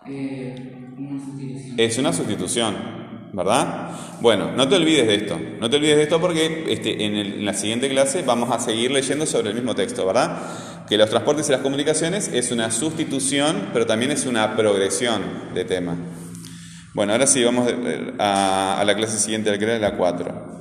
Eh, 0.06 0.88
una. 0.98 1.82
Es 1.82 1.98
una 1.98 2.12
sustitución, 2.12 3.30
¿verdad? 3.32 3.90
Bueno, 4.20 4.50
no 4.52 4.68
te 4.68 4.76
olvides 4.76 5.06
de 5.06 5.14
esto. 5.14 5.38
No 5.60 5.68
te 5.68 5.76
olvides 5.76 5.96
de 5.96 6.02
esto 6.04 6.20
porque 6.20 6.64
este, 6.68 7.04
en, 7.04 7.44
la 7.44 7.52
siguiente 7.52 7.88
clase 7.88 8.22
vamos 8.22 8.50
a 8.50 8.58
seguir 8.58 8.90
leyendo 8.90 9.26
sobre 9.26 9.50
el 9.50 9.54
mismo 9.54 9.74
texto, 9.74 10.06
¿verdad? 10.06 10.86
Que 10.88 10.96
los 10.96 11.10
transportes 11.10 11.48
y 11.48 11.52
las 11.52 11.60
comunicaciones 11.60 12.28
es 12.32 12.50
una 12.50 12.70
sustitución, 12.70 13.70
pero 13.72 13.86
también 13.86 14.12
es 14.12 14.24
una 14.24 14.56
progresión 14.56 15.22
de 15.54 15.64
tema. 15.64 15.96
Bueno, 16.94 17.12
ahora 17.12 17.26
sí, 17.26 17.44
vamos 17.44 17.70
a, 18.18 18.82
la 18.86 18.96
clase 18.96 19.18
siguiente, 19.18 19.50
la 19.50 19.58
que 19.58 19.64
era 19.64 19.78
la 19.78 19.96
4. 19.96 20.56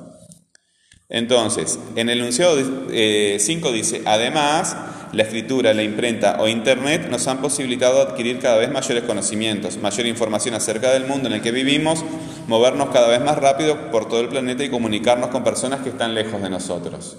Entonces, 1.07 1.79
en 1.95 2.09
el 2.09 2.19
enunciado 2.19 2.57
5 2.57 3.71
dice, 3.71 4.01
además, 4.05 4.75
la 5.13 5.23
escritura, 5.23 5.73
la 5.73 5.83
imprenta 5.83 6.37
o 6.41 6.49
Internet 6.49 7.07
nos 7.09 7.27
han 7.27 7.41
posibilitado 7.41 8.01
adquirir 8.01 8.39
cada 8.39 8.57
vez 8.57 8.69
mayores 8.69 9.03
conocimientos, 9.03 9.77
mayor 9.77 10.07
información 10.07 10.55
acerca 10.55 10.91
del 10.91 11.05
mundo 11.05 11.29
en 11.29 11.35
el 11.35 11.41
que 11.41 11.51
vivimos, 11.51 12.03
movernos 12.47 12.89
cada 12.89 13.07
vez 13.07 13.21
más 13.21 13.37
rápido 13.37 13.91
por 13.91 14.07
todo 14.07 14.21
el 14.21 14.29
planeta 14.29 14.63
y 14.63 14.69
comunicarnos 14.69 15.29
con 15.29 15.43
personas 15.43 15.81
que 15.81 15.89
están 15.89 16.13
lejos 16.13 16.41
de 16.41 16.49
nosotros. 16.49 17.17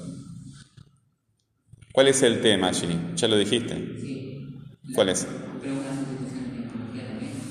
¿Cuál 1.92 2.08
es 2.08 2.22
el 2.22 2.40
tema 2.42 2.68
allí? 2.68 2.98
¿Ya 3.14 3.26
lo 3.26 3.36
dijiste? 3.36 3.74
Sí. 3.74 4.58
¿Cuál 4.94 5.08
es? 5.08 5.26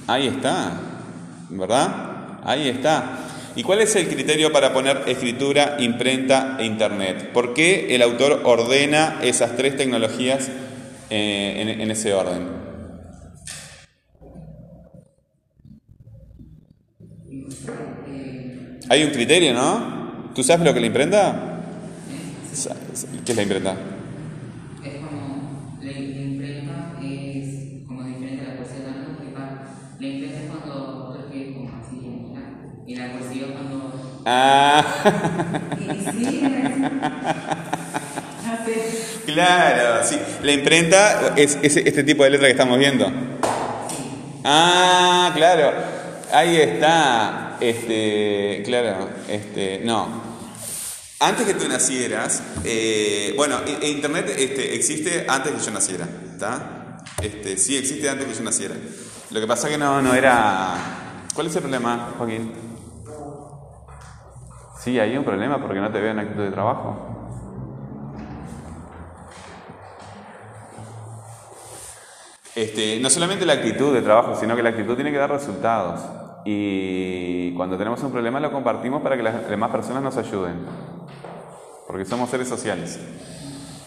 Ahí 0.07 0.27
está, 0.27 0.79
¿verdad? 1.49 2.39
Ahí 2.43 2.69
está. 2.69 3.19
¿Y 3.55 3.63
cuál 3.63 3.81
es 3.81 3.95
el 3.95 4.07
criterio 4.07 4.51
para 4.51 4.73
poner 4.73 5.03
escritura, 5.07 5.77
imprenta 5.79 6.57
e 6.59 6.65
internet? 6.65 7.31
¿Por 7.33 7.53
qué 7.53 7.95
el 7.95 8.01
autor 8.01 8.41
ordena 8.43 9.19
esas 9.23 9.55
tres 9.55 9.77
tecnologías 9.77 10.49
eh, 11.09 11.55
en, 11.57 11.81
en 11.81 11.91
ese 11.91 12.13
orden? 12.13 12.64
Hay 18.89 19.03
un 19.03 19.11
criterio, 19.11 19.53
¿no? 19.53 20.31
¿Tú 20.35 20.43
sabes 20.43 20.65
lo 20.65 20.73
que 20.73 20.79
es 20.79 20.81
la 20.81 20.87
imprenta? 20.87 21.61
¿Qué 23.25 23.31
es 23.31 23.35
la 23.35 23.43
imprenta? 23.43 23.75
es 24.83 24.95
como 24.97 25.77
la, 25.81 25.91
imprenta 25.91 26.97
es 27.01 27.85
como 27.87 28.03
diferente 28.03 28.45
a 28.45 28.49
la 28.49 28.55
poesía 28.57 28.85
tanto 28.85 29.17
que 29.19 29.25
la 29.99 30.07
imprenta 30.07 30.39
es 30.39 30.45
cuando 30.49 31.13
tú 31.13 31.19
escribes 31.19 31.55
como 31.55 31.69
así 31.81 31.97
y 32.87 32.95
la 32.95 33.11
poesía 33.11 33.45
es 33.45 33.51
cuando 33.51 33.75
Ah, 34.27 34.83
claro, 39.25 40.03
sí. 40.03 40.17
La 40.43 40.51
imprenta 40.51 41.33
es, 41.35 41.57
es 41.61 41.77
este 41.77 42.03
tipo 42.03 42.23
de 42.23 42.31
letra 42.31 42.47
que 42.47 42.51
estamos 42.51 42.79
viendo. 42.79 43.11
Ah, 44.43 45.31
claro. 45.35 45.73
Ahí 46.31 46.57
está. 46.57 47.44
Este, 47.59 48.61
claro, 48.65 49.09
este, 49.29 49.81
no. 49.83 50.35
Antes 51.19 51.45
que 51.47 51.53
tú 51.53 51.67
nacieras, 51.67 52.43
eh, 52.63 53.33
bueno, 53.37 53.57
i- 53.65 53.87
Internet 53.87 54.33
este, 54.37 54.75
existe 54.75 55.25
antes 55.27 55.53
que 55.53 55.59
yo 55.63 55.71
naciera, 55.71 56.07
¿está? 56.33 56.97
Este, 57.21 57.57
sí 57.57 57.77
existe 57.77 58.09
antes 58.09 58.27
que 58.27 58.33
yo 58.33 58.43
naciera. 58.43 58.75
Lo 59.31 59.39
que 59.39 59.47
pasa 59.47 59.69
que 59.69 59.77
no, 59.77 60.01
no 60.01 60.13
era... 60.13 60.75
¿Cuál 61.33 61.47
es 61.47 61.55
el 61.55 61.61
problema, 61.61 62.13
Joaquín? 62.17 62.51
Sí, 64.83 64.99
hay 64.99 65.17
un 65.17 65.23
problema 65.23 65.59
porque 65.61 65.79
no 65.79 65.91
te 65.91 65.99
veo 65.99 66.11
en 66.11 66.19
actitud 66.19 66.43
de 66.43 66.51
trabajo. 66.51 67.11
Este, 72.55 72.99
no 73.01 73.09
solamente 73.09 73.45
la 73.45 73.53
actitud 73.53 73.93
de 73.93 74.01
trabajo, 74.01 74.35
sino 74.39 74.55
que 74.55 74.63
la 74.63 74.69
actitud 74.69 74.95
tiene 74.95 75.11
que 75.11 75.17
dar 75.17 75.29
resultados. 75.31 75.99
Y 76.45 77.51
cuando 77.55 77.77
tenemos 77.77 78.01
un 78.03 78.11
problema 78.11 78.39
lo 78.39 78.51
compartimos 78.51 79.01
para 79.01 79.17
que 79.17 79.23
las 79.23 79.49
demás 79.49 79.71
personas 79.71 80.03
nos 80.03 80.15
ayuden. 80.17 80.63
Porque 81.87 82.05
somos 82.05 82.29
seres 82.29 82.47
sociales. 82.47 82.99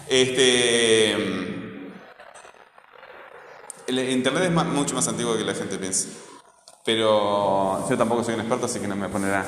Este, 0.08 1.12
el 3.86 3.98
Internet 4.10 4.44
es 4.44 4.50
ma- 4.50 4.64
mucho 4.64 4.94
más 4.94 5.06
antiguo 5.08 5.36
que 5.36 5.44
la 5.44 5.54
gente 5.54 5.78
piensa. 5.78 6.08
Pero 6.84 7.88
yo 7.88 7.96
tampoco 7.98 8.24
soy 8.24 8.34
un 8.34 8.40
experto, 8.40 8.66
así 8.66 8.80
que 8.80 8.88
no 8.88 8.96
me 8.96 9.08
ponerá 9.08 9.44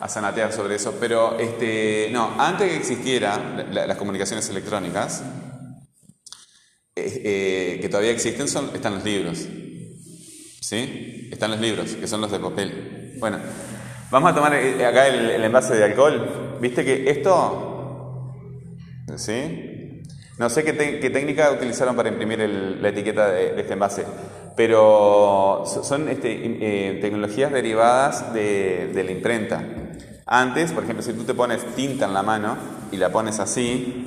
a 0.00 0.08
zanatear 0.08 0.52
sobre 0.52 0.76
eso. 0.76 0.94
Pero 1.00 1.38
este, 1.38 2.08
no, 2.12 2.34
antes 2.38 2.70
que 2.70 2.76
existieran 2.76 3.68
la- 3.72 3.86
las 3.86 3.96
comunicaciones 3.96 4.48
electrónicas, 4.50 5.22
eh, 6.94 7.78
que 7.80 7.88
todavía 7.88 8.10
existen 8.12 8.48
son, 8.48 8.70
están 8.74 8.94
los 8.96 9.04
libros. 9.04 9.46
¿Sí? 10.60 11.28
Están 11.32 11.50
los 11.50 11.60
libros, 11.60 11.94
que 11.94 12.06
son 12.06 12.20
los 12.20 12.30
de 12.30 12.38
papel. 12.38 13.16
Bueno, 13.18 13.38
vamos 14.10 14.32
a 14.32 14.34
tomar 14.34 14.52
acá 14.54 15.08
el, 15.08 15.42
envase 15.42 15.74
de 15.74 15.84
alcohol. 15.84 16.58
¿Viste 16.60 16.84
que 16.84 17.10
esto... 17.10 18.34
¿Sí? 19.16 20.02
No 20.38 20.48
sé 20.48 20.64
qué, 20.64 20.72
técnica 20.72 21.50
utilizaron 21.50 21.96
para 21.96 22.08
imprimir 22.08 22.38
la 22.38 22.88
etiqueta 22.90 23.30
de, 23.30 23.60
este 23.60 23.72
envase, 23.72 24.04
pero 24.56 25.64
son 25.66 26.08
este, 26.08 26.30
eh, 26.30 26.98
tecnologías 27.00 27.52
derivadas 27.52 28.32
de, 28.32 28.90
de 28.94 29.04
la 29.04 29.10
imprenta. 29.10 29.64
Antes, 30.26 30.72
por 30.72 30.84
ejemplo, 30.84 31.02
si 31.02 31.14
tú 31.14 31.24
te 31.24 31.34
pones 31.34 31.64
tinta 31.74 32.04
en 32.04 32.12
la 32.12 32.22
mano 32.22 32.56
y 32.92 32.98
la 32.98 33.10
pones 33.10 33.40
así, 33.40 34.06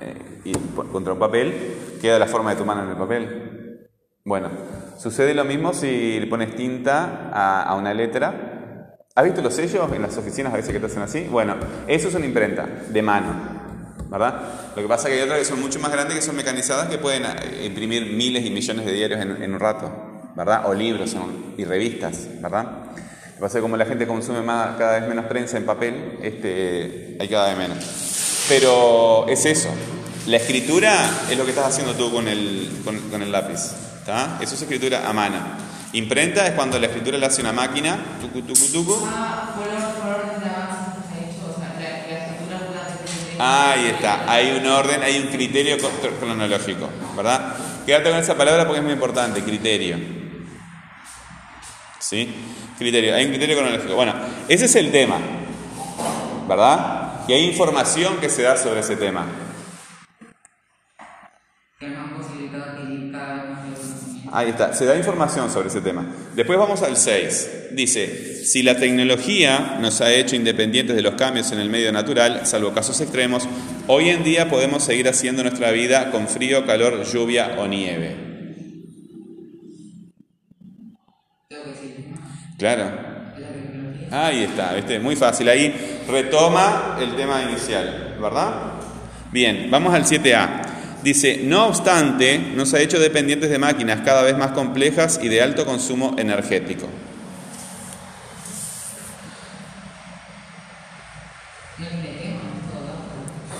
eh, 0.00 0.40
y 0.44 0.52
contra 0.52 1.14
un 1.14 1.18
papel, 1.18 1.74
queda 2.00 2.18
la 2.18 2.26
forma 2.26 2.50
de 2.50 2.56
tu 2.56 2.64
mano 2.64 2.82
en 2.82 2.90
el 2.90 2.96
papel. 2.96 3.88
Bueno, 4.24 4.50
sucede 4.98 5.34
lo 5.34 5.44
mismo 5.44 5.72
si 5.72 6.20
le 6.20 6.26
pones 6.26 6.54
tinta 6.54 7.30
a, 7.32 7.74
una 7.74 7.92
letra. 7.94 8.34
¿Has 9.14 9.24
visto 9.24 9.40
los 9.40 9.54
sellos 9.54 9.90
en 9.92 10.02
las 10.02 10.16
oficinas 10.16 10.52
a 10.52 10.56
veces 10.56 10.72
que 10.72 10.80
te 10.80 10.86
hacen 10.86 11.02
así? 11.02 11.26
Bueno, 11.30 11.54
eso 11.86 12.08
es 12.08 12.14
una 12.14 12.26
imprenta 12.26 12.66
de 12.88 13.02
mano, 13.02 13.34
¿verdad? 14.10 14.42
Lo 14.74 14.82
que 14.82 14.88
pasa 14.88 15.08
es 15.08 15.14
que 15.14 15.20
hay 15.20 15.24
otras 15.24 15.38
que 15.38 15.44
son 15.46 15.60
mucho 15.60 15.80
más 15.80 15.90
grandes, 15.90 16.16
que 16.16 16.22
son 16.22 16.36
mecanizadas, 16.36 16.88
que 16.88 16.98
pueden 16.98 17.24
eh, 17.24 17.64
imprimir 17.64 18.12
miles 18.12 18.44
y 18.44 18.50
millones 18.50 18.84
de 18.84 18.92
diarios 18.92 19.20
en, 19.20 19.54
un 19.54 19.60
rato, 19.60 19.90
¿verdad? 20.36 20.66
O 20.66 20.74
libros 20.74 21.16
y 21.56 21.64
revistas, 21.64 22.28
¿verdad? 22.42 22.64
Lo 22.64 22.94
que 22.94 23.40
pasa 23.40 23.46
es 23.46 23.54
que 23.54 23.60
como 23.62 23.76
la 23.76 23.86
gente 23.86 24.06
consume 24.06 24.42
más, 24.42 24.76
cada 24.76 24.98
vez 24.98 25.08
menos 25.08 25.24
prensa 25.26 25.56
en 25.56 25.64
papel, 25.64 26.18
este, 26.22 27.16
hay 27.18 27.28
cada 27.28 27.48
vez 27.48 27.56
menos. 27.56 28.46
Pero 28.48 29.26
es 29.28 29.46
eso, 29.46 29.70
la 30.26 30.38
escritura 30.38 31.08
es 31.30 31.38
lo 31.38 31.44
que 31.44 31.50
estás 31.50 31.66
haciendo 31.66 31.94
tú 31.94 32.10
con 32.10 32.26
el, 32.26 32.68
con, 32.84 33.22
el 33.22 33.30
lápiz. 33.30 33.70
¿Está? 34.06 34.38
Eso 34.40 34.54
es 34.54 34.62
escritura 34.62 35.08
a 35.08 35.12
mano. 35.12 35.36
Imprenta 35.92 36.46
es 36.46 36.52
cuando 36.52 36.78
la 36.78 36.86
escritura 36.86 37.18
la 37.18 37.26
hace 37.26 37.40
una 37.40 37.52
máquina, 37.52 37.98
tucu, 38.20 38.42
tucu, 38.42 38.66
tucu. 38.72 38.94
Ahí 43.38 43.86
está, 43.88 44.30
hay 44.30 44.56
un 44.58 44.66
orden, 44.66 45.02
hay 45.02 45.18
un 45.18 45.28
criterio 45.28 45.76
cronológico, 46.20 46.88
¿verdad? 47.16 47.54
Quédate 47.84 48.10
con 48.10 48.18
esa 48.18 48.36
palabra 48.36 48.64
porque 48.64 48.78
es 48.78 48.84
muy 48.84 48.94
importante, 48.94 49.42
criterio. 49.42 49.98
¿Sí? 51.98 52.32
Criterio, 52.78 53.14
hay 53.14 53.24
un 53.24 53.30
criterio 53.30 53.56
cronológico. 53.56 53.94
Bueno, 53.94 54.14
ese 54.48 54.66
es 54.66 54.74
el 54.76 54.92
tema, 54.92 55.18
¿verdad? 56.48 57.24
Y 57.28 57.32
hay 57.32 57.44
información 57.44 58.18
que 58.18 58.30
se 58.30 58.42
da 58.42 58.56
sobre 58.56 58.80
ese 58.80 58.96
tema. 58.96 59.26
Ahí 64.32 64.50
está, 64.50 64.74
se 64.74 64.84
da 64.84 64.96
información 64.96 65.50
sobre 65.50 65.68
ese 65.68 65.80
tema. 65.80 66.06
Después 66.34 66.58
vamos 66.58 66.82
al 66.82 66.96
6. 66.96 67.50
Dice, 67.72 68.44
si 68.44 68.62
la 68.62 68.76
tecnología 68.76 69.78
nos 69.80 70.00
ha 70.00 70.12
hecho 70.12 70.36
independientes 70.36 70.96
de 70.96 71.02
los 71.02 71.14
cambios 71.14 71.52
en 71.52 71.58
el 71.58 71.70
medio 71.70 71.92
natural, 71.92 72.46
salvo 72.46 72.72
casos 72.72 73.00
extremos, 73.00 73.48
hoy 73.86 74.10
en 74.10 74.24
día 74.24 74.48
podemos 74.48 74.84
seguir 74.84 75.08
haciendo 75.08 75.42
nuestra 75.42 75.70
vida 75.70 76.10
con 76.10 76.28
frío, 76.28 76.66
calor, 76.66 77.04
lluvia 77.04 77.56
o 77.58 77.66
nieve. 77.66 78.16
Claro. 82.58 83.06
Ahí 84.10 84.44
está, 84.44 84.74
¿viste? 84.74 84.98
muy 84.98 85.16
fácil. 85.16 85.48
Ahí 85.48 85.74
retoma 86.08 86.96
el 87.00 87.14
tema 87.16 87.42
inicial, 87.42 88.16
¿verdad? 88.20 88.72
Bien, 89.32 89.68
vamos 89.70 89.92
al 89.92 90.04
7A. 90.04 90.75
Dice, 91.06 91.38
no 91.40 91.66
obstante, 91.68 92.36
nos 92.36 92.74
ha 92.74 92.80
hecho 92.80 92.98
dependientes 92.98 93.48
de 93.48 93.60
máquinas 93.60 94.00
cada 94.00 94.22
vez 94.22 94.36
más 94.36 94.50
complejas 94.50 95.20
y 95.22 95.28
de 95.28 95.40
alto 95.40 95.64
consumo 95.64 96.16
energético. 96.18 96.88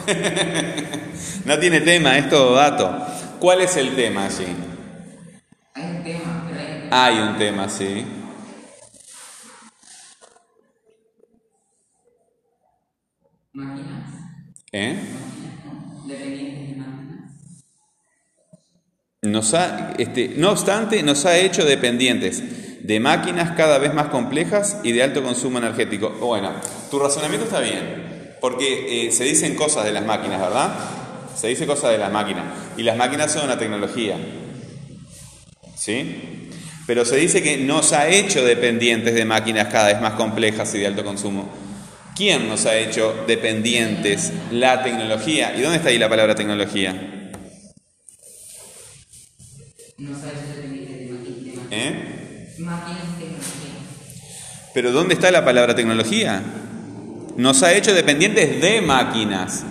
no 1.45 1.59
tiene 1.61 1.83
tema, 1.83 2.19
es 2.19 2.29
todo 2.29 2.57
dato. 2.57 3.07
¿Cuál 3.39 3.61
es 3.61 3.77
el 3.77 3.95
tema 3.95 4.25
allí? 4.25 4.47
Hay 5.73 5.85
un 5.85 6.03
tema, 6.03 6.49
hay... 6.91 7.19
un 7.21 7.39
tema, 7.39 7.69
sí. 7.69 8.05
¿Máquinas? 13.53 14.11
¿Eh? 14.73 14.97
Este, 19.99 20.33
no 20.37 20.51
obstante, 20.51 21.03
nos 21.03 21.27
ha 21.27 21.37
hecho 21.37 21.65
dependientes 21.65 22.43
de 22.87 23.01
máquinas 23.01 23.53
cada 23.57 23.79
vez 23.79 23.93
más 23.93 24.07
complejas 24.07 24.79
y 24.83 24.93
de 24.93 25.03
alto 25.03 25.23
consumo 25.23 25.59
energético. 25.59 26.11
Bueno, 26.21 26.53
tu 26.91 26.99
razonamiento 26.99 27.47
está 27.47 27.61
bien, 27.61 28.37
porque 28.41 29.07
eh, 29.07 29.13
se 29.13 29.25
dicen 29.25 29.57
cosas 29.57 29.85
de 29.85 29.93
las 29.93 30.05
máquinas, 30.05 30.41
¿verdad? 30.41 30.75
Se 31.35 31.49
dice 31.49 31.67
cosas 31.67 31.91
de 31.91 31.99
las 31.99 32.13
máquinas. 32.13 32.45
Y 32.77 32.83
las 32.83 32.97
máquinas 32.97 33.33
son 33.33 33.45
una 33.45 33.59
tecnología. 33.59 34.17
¿Sí? 35.77 36.51
Pero 36.87 37.05
se 37.05 37.17
dice 37.17 37.43
que 37.43 37.59
nos 37.59 37.93
ha 37.93 38.09
hecho 38.09 38.45
dependientes 38.45 39.15
de 39.15 39.25
máquinas 39.25 39.67
cada 39.69 39.89
vez 39.89 40.01
más 40.01 40.13
complejas 40.13 40.75
y 40.75 40.79
de 40.79 40.87
alto 40.87 41.05
consumo. 41.05 41.49
¿Quién 42.15 42.49
nos 42.49 42.65
ha 42.65 42.77
hecho 42.77 43.15
dependientes? 43.27 44.33
La 44.51 44.83
tecnología. 44.83 45.55
¿Y 45.57 45.61
dónde 45.61 45.79
está 45.79 45.91
ahí 45.91 45.99
la 45.99 46.09
palabra 46.09 46.35
tecnología? 46.35 47.16
¿Eh? 51.71 52.55
Pero 54.75 54.93
¿dónde 54.93 55.15
está 55.15 55.31
la 55.31 55.43
palabra 55.43 55.75
tecnología? 55.75 56.43
Nos 57.37 57.63
ha 57.63 57.73
hecho 57.73 57.95
dependientes 57.95 58.61
de 58.61 58.83
máquinas. 58.83 59.65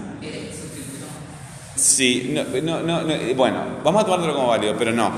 Sí, 1.75 2.33
no, 2.63 2.81
no, 2.81 3.01
no, 3.03 3.35
bueno, 3.35 3.79
vamos 3.83 4.01
a 4.01 4.05
tomarlo 4.05 4.33
como 4.33 4.47
válido, 4.47 4.75
pero 4.77 4.91
no. 4.91 5.11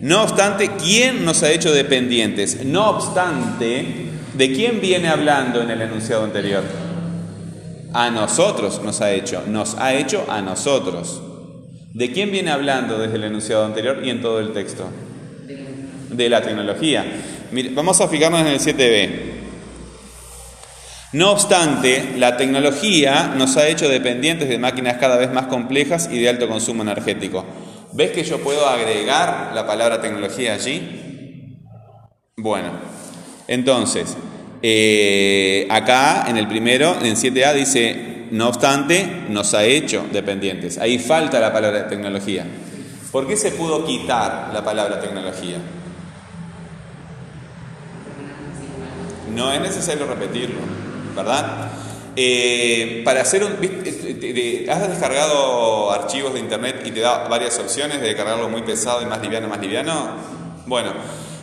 No 0.00 0.22
obstante, 0.22 0.70
¿quién 0.82 1.24
nos 1.24 1.42
ha 1.42 1.50
hecho 1.50 1.72
dependientes? 1.72 2.64
No 2.64 2.90
obstante, 2.90 4.08
¿de 4.32 4.52
quién 4.52 4.80
viene 4.80 5.08
hablando 5.08 5.60
en 5.60 5.70
el 5.70 5.82
enunciado 5.82 6.24
anterior? 6.24 6.62
A 7.92 8.10
nosotros 8.10 8.80
nos 8.82 9.00
ha 9.02 9.10
hecho, 9.10 9.42
nos 9.46 9.74
ha 9.74 9.92
hecho 9.92 10.24
a 10.28 10.40
nosotros. 10.40 11.20
¿De 11.96 12.12
quién 12.12 12.30
viene 12.30 12.50
hablando 12.50 12.98
desde 12.98 13.16
el 13.16 13.24
enunciado 13.24 13.64
anterior 13.64 14.02
y 14.04 14.10
en 14.10 14.20
todo 14.20 14.38
el 14.38 14.52
texto? 14.52 14.86
De 16.10 16.28
la 16.28 16.42
tecnología. 16.42 17.06
vamos 17.70 18.02
a 18.02 18.08
fijarnos 18.08 18.42
en 18.42 18.48
el 18.48 18.60
7b. 18.60 19.08
No 21.12 21.32
obstante, 21.32 22.12
la 22.18 22.36
tecnología 22.36 23.32
nos 23.34 23.56
ha 23.56 23.66
hecho 23.68 23.88
dependientes 23.88 24.46
de 24.46 24.58
máquinas 24.58 24.98
cada 24.98 25.16
vez 25.16 25.32
más 25.32 25.46
complejas 25.46 26.10
y 26.12 26.18
de 26.18 26.28
alto 26.28 26.46
consumo 26.48 26.82
energético. 26.82 27.46
¿Ves 27.94 28.10
que 28.10 28.24
yo 28.24 28.42
puedo 28.42 28.66
agregar 28.68 29.52
la 29.54 29.66
palabra 29.66 30.02
tecnología 30.02 30.52
allí? 30.52 31.62
Bueno, 32.36 32.72
entonces, 33.48 34.18
eh, 34.60 35.66
acá 35.70 36.26
en 36.28 36.36
el 36.36 36.46
primero, 36.46 36.94
en 37.02 37.16
7a, 37.16 37.54
dice 37.54 38.15
no 38.30 38.48
obstante, 38.48 39.24
nos 39.28 39.54
ha 39.54 39.64
hecho 39.64 40.06
dependientes. 40.12 40.78
Ahí 40.78 40.98
falta 40.98 41.40
la 41.40 41.52
palabra 41.52 41.88
tecnología. 41.88 42.46
¿Por 43.12 43.26
qué 43.26 43.36
se 43.36 43.52
pudo 43.52 43.84
quitar 43.84 44.50
la 44.52 44.64
palabra 44.64 45.00
tecnología? 45.00 45.58
No 49.34 49.52
es 49.52 49.60
necesario 49.60 50.06
repetirlo, 50.06 50.60
¿verdad? 51.14 51.70
Eh, 52.16 53.02
para 53.04 53.20
hacer 53.20 53.44
un... 53.44 53.52
¿Has 54.70 54.88
descargado 54.88 55.92
archivos 55.92 56.32
de 56.34 56.40
internet 56.40 56.82
y 56.84 56.90
te 56.90 57.00
da 57.00 57.28
varias 57.28 57.58
opciones 57.58 58.00
de 58.00 58.16
cargarlo 58.16 58.48
muy 58.48 58.62
pesado 58.62 59.02
y 59.02 59.06
más 59.06 59.20
liviano, 59.20 59.48
más 59.48 59.60
liviano? 59.60 60.10
Bueno, 60.66 60.92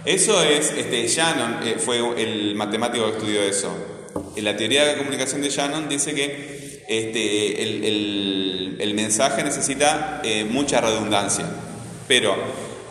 eso 0.06 0.44
es, 0.44 0.72
este, 0.72 1.08
Shannon 1.08 1.60
eh, 1.64 1.76
fue 1.78 2.00
el 2.22 2.56
matemático 2.56 3.06
que 3.06 3.12
estudió 3.12 3.42
eso. 3.42 3.72
En 4.36 4.44
la 4.44 4.58
teoría 4.58 4.84
de 4.84 4.94
la 4.94 4.98
comunicación 4.98 5.42
de 5.42 5.50
Shannon 5.50 5.88
dice 5.88 6.14
que 6.14 6.63
este, 6.88 7.64
el, 7.64 8.94
mensaje 8.94 9.44
necesita 9.44 10.22
eh, 10.24 10.46
mucha 10.46 10.80
redundancia, 10.80 11.46
pero 12.08 12.36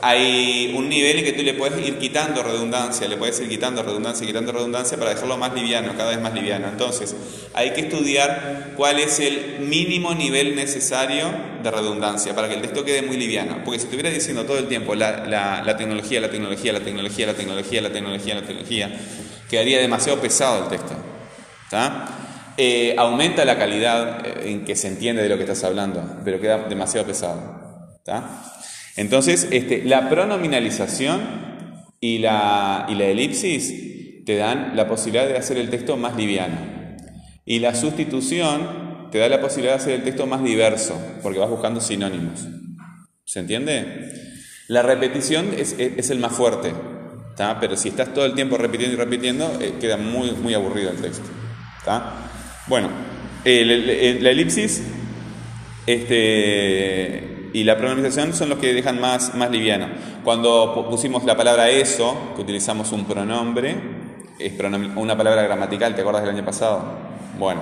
hay 0.05 0.75
un 0.77 0.89
nivel 0.89 1.21
en 1.21 1.25
que 1.25 1.33
tú 1.33 1.45
le 1.45 1.55
puedes 1.55 1.87
ir 1.87 1.97
quitando 1.99 2.43
redundancia, 2.43 3.07
le 3.07 3.17
puedes 3.17 3.39
ir 3.41 3.49
quitando 3.49 3.85
redundancia, 3.85 4.27
quitando 4.27 4.51
redundancia 4.51 4.99
para 4.99 5.11
dejarlo 5.11 5.39
más 5.39 5.55
liviano, 5.55 5.97
cada 5.97 6.11
vez 6.11 6.21
más 6.21 6.35
liviano. 6.35 6.67
Entonces, 6.69 7.15
hay 7.55 7.73
que 7.73 7.83
estudiar 7.83 8.73
cuál 8.77 8.99
es 8.99 9.21
el 9.21 9.61
mínimo 9.61 10.13
nivel 10.13 10.57
necesario 10.57 11.27
de 11.63 11.71
redundancia 11.71 12.35
para 12.35 12.49
que 12.49 12.55
el 12.55 12.63
texto 12.63 12.85
quede 12.85 13.03
muy 13.03 13.17
liviano. 13.17 13.63
Porque 13.65 13.79
si 13.79 13.85
estuviera 13.85 14.11
diciendo 14.11 14.45
todo 14.45 14.59
el 14.59 14.67
tiempo 14.67 14.97
la, 14.97 15.25
la 15.65 15.77
tecnología, 15.77 16.21
la 16.21 16.31
tecnología, 16.31 16.73
la 16.73 16.81
tecnología, 16.81 17.27
la 17.27 17.35
tecnología, 17.35 17.81
la 17.81 17.93
tecnología, 17.93 18.35
la 18.35 18.43
tecnología, 18.43 19.01
quedaría 19.49 19.79
demasiado 19.79 20.21
pesado 20.21 20.65
el 20.65 20.69
texto. 20.69 20.95
¿Está? 21.65 22.22
Eh, 22.57 22.95
aumenta 22.99 23.45
la 23.45 23.59
calidad 23.59 24.27
eh, 24.27 24.51
en 24.51 24.65
que 24.65 24.77
se 24.77 24.89
entiende 24.89 25.23
de 25.23 25.29
lo 25.29 25.37
que 25.37 25.45
estás 25.45 25.65
hablando, 25.65 26.19
pero 26.25 26.41
queda 26.41 26.69
demasiado 26.69 27.07
pesado. 27.07 27.63
Entonces, 28.97 29.49
este, 29.51 29.85
la 29.85 30.11
pronominalización 30.11 31.21
y 32.01 32.19
la, 32.19 32.87
y 32.89 32.95
la 32.95 33.05
elipsis 33.05 34.25
te 34.25 34.37
dan 34.37 34.77
la 34.77 34.87
posibilidad 34.87 35.27
de 35.27 35.39
hacer 35.39 35.57
el 35.57 35.71
texto 35.71 35.97
más 35.97 36.17
liviano. 36.17 36.57
Y 37.45 37.59
la 37.61 37.75
sustitución 37.75 39.09
te 39.11 39.19
da 39.19 39.29
la 39.29 39.41
posibilidad 39.41 39.75
de 39.75 39.83
hacer 39.83 39.95
el 39.95 40.05
texto 40.05 40.27
más 40.27 40.43
diverso, 40.43 41.01
porque 41.23 41.39
vas 41.39 41.51
buscando 41.51 41.81
sinónimos. 41.81 42.47
¿Se 43.25 43.41
entiende? 43.41 44.11
La 44.69 44.83
repetición 44.83 45.55
es, 45.57 45.75
el 45.79 46.19
más 46.19 46.33
fuerte, 46.33 46.73
pero 47.61 47.77
si 47.77 47.89
estás 47.89 48.13
todo 48.15 48.25
el 48.25 48.35
tiempo 48.35 48.57
repitiendo 48.57 48.95
y 48.95 48.99
repitiendo, 48.99 49.59
eh, 49.61 49.75
queda 49.81 49.97
muy, 49.97 50.33
muy 50.33 50.55
aburrido 50.55 50.91
el 50.91 50.99
texto. 50.99 51.29
Bueno, 52.67 52.89
la 53.45 54.31
elipsis 54.31 54.83
este, 55.87 57.51
y 57.53 57.65
la 57.65 57.77
pronunciación 57.77 58.33
son 58.35 58.49
los 58.49 58.59
que 58.59 58.73
dejan 58.73 59.01
más, 59.01 59.35
más 59.35 59.51
liviano. 59.51 59.89
Cuando 60.23 60.87
pusimos 60.89 61.25
la 61.25 61.37
palabra 61.37 61.69
eso, 61.71 62.33
que 62.37 62.43
utilizamos 62.43 62.93
un 62.93 63.05
pronombre, 63.05 63.75
es 64.39 64.53
una 64.97 65.17
palabra 65.17 65.43
gramatical, 65.43 65.95
¿te 65.95 66.01
acuerdas 66.03 66.23
del 66.23 66.35
año 66.35 66.45
pasado? 66.45 66.85
Bueno. 67.39 67.61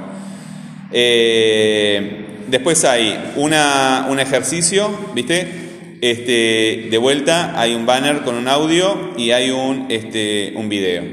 Eh, 0.92 2.42
después 2.48 2.84
hay 2.84 3.32
un 3.36 4.20
ejercicio, 4.20 4.90
¿viste? 5.14 5.60
Este, 6.02 6.88
de 6.90 6.98
vuelta 6.98 7.58
hay 7.60 7.74
un 7.74 7.84
banner 7.84 8.22
con 8.22 8.34
un 8.34 8.48
audio 8.48 9.12
y 9.16 9.32
hay 9.32 9.50
un, 9.50 9.86
este, 9.90 10.52
un 10.56 10.68
video. 10.68 11.04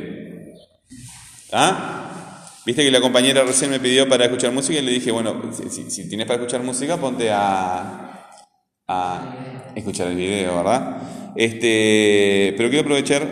¿Ah? 1.51 1.96
Viste 2.67 2.83
que 2.83 2.91
la 2.91 2.99
compañera 2.99 3.45
recién 3.45 3.71
me 3.71 3.79
pidió 3.79 4.09
para 4.09 4.25
escuchar 4.25 4.51
música 4.51 4.77
y 4.77 4.81
le 4.81 4.91
dije, 4.91 5.09
bueno, 5.09 5.41
si, 5.53 6.09
tienes 6.09 6.27
para 6.27 6.41
escuchar 6.41 6.63
música, 6.63 6.97
ponte 6.97 7.31
a, 7.31 8.27
a 8.85 9.71
escuchar 9.73 10.09
el 10.09 10.17
video, 10.17 10.53
¿verdad? 10.57 11.31
Este, 11.37 12.53
pero 12.57 12.67
quiero 12.67 12.81
aprovechar, 12.81 13.25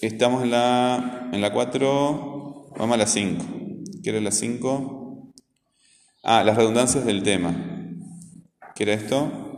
estamos 0.00 0.44
en 0.44 0.52
la, 0.52 1.30
en 1.32 1.40
la 1.40 1.52
4, 1.52 2.70
vamos 2.78 2.94
a 2.94 2.96
la 2.96 3.08
5. 3.08 3.44
¿Qué 4.04 4.10
era 4.10 4.20
la 4.20 4.30
5? 4.30 5.32
Ah, 6.22 6.44
las 6.44 6.56
redundancias 6.56 7.04
del 7.04 7.24
tema. 7.24 7.52
¿Qué 8.76 8.84
era 8.84 8.92
esto? 8.92 9.49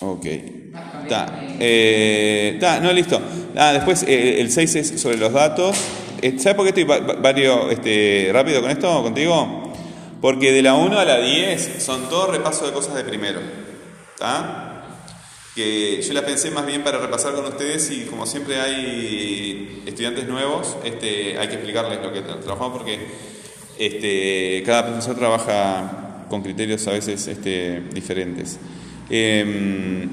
Ok. 0.00 0.26
Está. 1.02 1.40
Eh, 1.58 2.58
no, 2.82 2.92
listo. 2.92 3.20
Ah, 3.56 3.72
después 3.72 4.02
eh, 4.04 4.40
el 4.40 4.50
6 4.50 4.74
es 4.76 5.00
sobre 5.00 5.18
los 5.18 5.32
datos. 5.32 5.76
Eh, 6.22 6.38
¿Sabes 6.38 6.54
por 6.54 6.64
qué 6.64 6.80
estoy 6.80 6.84
varios, 6.84 7.70
este, 7.70 8.30
rápido 8.32 8.62
con 8.62 8.70
esto, 8.70 9.02
contigo? 9.02 9.74
Porque 10.22 10.52
de 10.52 10.62
la 10.62 10.74
1 10.74 10.98
a 10.98 11.04
la 11.04 11.18
10 11.18 11.82
son 11.82 12.08
todos 12.08 12.30
repasos 12.30 12.68
de 12.68 12.72
cosas 12.72 12.94
de 12.94 13.04
primero. 13.04 13.40
¿Está? 14.14 14.86
Que 15.54 16.00
yo 16.00 16.14
la 16.14 16.24
pensé 16.24 16.50
más 16.50 16.64
bien 16.64 16.82
para 16.82 16.98
repasar 16.98 17.34
con 17.34 17.44
ustedes 17.44 17.90
y 17.90 18.04
como 18.04 18.24
siempre 18.24 18.58
hay 18.58 19.82
estudiantes 19.86 20.26
nuevos, 20.26 20.76
este, 20.84 21.38
hay 21.38 21.48
que 21.48 21.54
explicarles 21.54 22.00
lo 22.02 22.12
que 22.12 22.22
trabajamos 22.22 22.78
porque 22.78 22.98
este, 23.78 24.62
cada 24.64 24.86
profesor 24.86 25.16
trabaja 25.16 26.26
con 26.30 26.42
criterios 26.42 26.86
a 26.86 26.92
veces 26.92 27.26
este, 27.26 27.80
diferentes. 27.92 28.58
Em, 29.10 30.08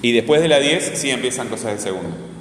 y 0.00 0.12
después 0.12 0.40
de 0.40 0.48
la 0.48 0.58
10 0.58 0.92
sí 0.94 1.10
empiezan 1.10 1.48
cosas 1.48 1.76
de 1.76 1.78
segundo. 1.78 2.32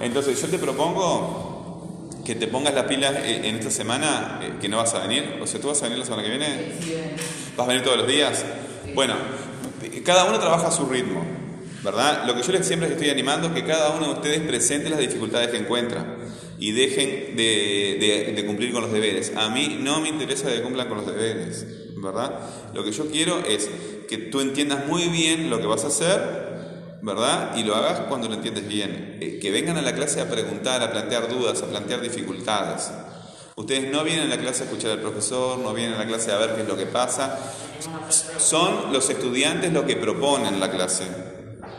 Entonces 0.00 0.40
yo 0.40 0.48
te 0.48 0.58
propongo 0.58 2.10
que 2.24 2.34
te 2.34 2.46
pongas 2.46 2.74
las 2.74 2.84
pilas 2.84 3.14
eh, 3.16 3.42
en 3.44 3.56
esta 3.56 3.70
semana, 3.70 4.40
eh, 4.42 4.52
que 4.60 4.68
no 4.68 4.78
vas 4.78 4.94
a 4.94 5.06
venir. 5.06 5.38
O 5.40 5.46
sea, 5.46 5.60
¿tú 5.60 5.68
vas 5.68 5.80
a 5.82 5.84
venir 5.84 5.98
la 5.98 6.04
semana 6.04 6.22
que 6.22 6.30
viene? 6.30 6.46
¿Vas 7.56 7.66
a 7.66 7.68
venir 7.68 7.84
todos 7.84 7.98
los 7.98 8.08
días? 8.08 8.44
Bueno, 8.94 9.14
cada 10.04 10.24
uno 10.24 10.38
trabaja 10.38 10.68
a 10.68 10.70
su 10.70 10.86
ritmo, 10.86 11.22
¿verdad? 11.82 12.24
Lo 12.26 12.34
que 12.34 12.42
yo 12.42 12.52
les 12.52 12.66
siempre 12.66 12.88
estoy 12.88 13.10
animando 13.10 13.48
es 13.48 13.54
que 13.54 13.64
cada 13.64 13.90
uno 13.90 14.06
de 14.06 14.12
ustedes 14.14 14.40
presente 14.40 14.88
las 14.88 14.98
dificultades 14.98 15.48
que 15.48 15.58
encuentra 15.58 16.16
y 16.58 16.72
dejen 16.72 17.36
de, 17.36 18.32
de 18.34 18.46
cumplir 18.46 18.72
con 18.72 18.82
los 18.82 18.92
deberes. 18.92 19.32
A 19.36 19.50
mí 19.50 19.78
no 19.80 20.00
me 20.00 20.08
interesa 20.08 20.48
que 20.48 20.62
cumplan 20.62 20.88
con 20.88 20.98
los 20.98 21.06
deberes, 21.06 21.66
¿verdad? 22.04 22.38
Lo 22.74 22.84
que 22.84 22.92
yo 22.92 23.10
quiero 23.10 23.38
es 23.40 23.68
que 24.08 24.18
tú 24.18 24.40
entiendas 24.40 24.86
muy 24.86 25.08
bien 25.08 25.50
lo 25.50 25.58
que 25.58 25.66
vas 25.66 25.84
a 25.84 25.88
hacer, 25.88 26.44
¿verdad? 27.02 27.56
Y 27.56 27.64
lo 27.64 27.74
hagas 27.74 28.00
cuando 28.08 28.28
lo 28.28 28.34
entiendes 28.34 28.68
bien. 28.68 29.18
Eh, 29.20 29.38
que 29.40 29.50
vengan 29.50 29.76
a 29.76 29.82
la 29.82 29.94
clase 29.94 30.20
a 30.20 30.28
preguntar, 30.28 30.82
a 30.82 30.90
plantear 30.90 31.28
dudas, 31.28 31.62
a 31.62 31.66
plantear 31.66 32.00
dificultades. 32.00 32.90
Ustedes 33.56 33.90
no 33.90 34.02
vienen 34.02 34.26
a 34.26 34.36
la 34.36 34.40
clase 34.40 34.62
a 34.62 34.66
escuchar 34.66 34.90
al 34.92 35.00
profesor, 35.00 35.58
no 35.58 35.72
vienen 35.72 35.94
a 35.94 35.98
la 35.98 36.06
clase 36.06 36.32
a 36.32 36.38
ver 36.38 36.54
qué 36.54 36.62
es 36.62 36.68
lo 36.68 36.76
que 36.76 36.86
pasa. 36.86 37.38
Son 38.38 38.92
los 38.92 39.08
estudiantes 39.10 39.72
los 39.72 39.84
que 39.84 39.96
proponen 39.96 40.58
la 40.58 40.70
clase, 40.70 41.04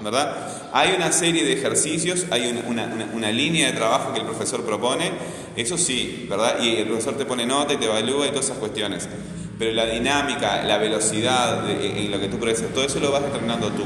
¿verdad? 0.01 0.69
Hay 0.71 0.93
una 0.95 1.11
serie 1.11 1.43
de 1.43 1.53
ejercicios, 1.53 2.27
hay 2.31 2.47
una, 2.67 3.31
línea 3.31 3.67
de 3.67 3.73
trabajo 3.73 4.13
que 4.13 4.19
el 4.21 4.25
profesor 4.25 4.63
propone, 4.63 5.11
eso 5.55 5.77
sí, 5.77 6.27
¿verdad? 6.29 6.59
Y 6.61 6.77
el 6.77 6.87
profesor 6.87 7.17
te 7.17 7.25
pone 7.25 7.45
nota 7.45 7.73
y 7.73 7.77
te 7.77 7.85
evalúa 7.85 8.27
y 8.27 8.29
todas 8.29 8.45
esas 8.45 8.57
cuestiones 8.57 9.09
pero 9.57 9.71
la 9.71 9.85
dinámica, 9.85 10.63
la 10.63 10.77
velocidad 10.77 11.69
en 11.69 12.11
lo 12.11 12.19
que 12.19 12.27
tú 12.27 12.37
progresas, 12.37 12.67
todo 12.73 12.85
eso 12.85 12.99
lo 12.99 13.11
vas 13.11 13.23
determinando 13.23 13.69
tú. 13.69 13.83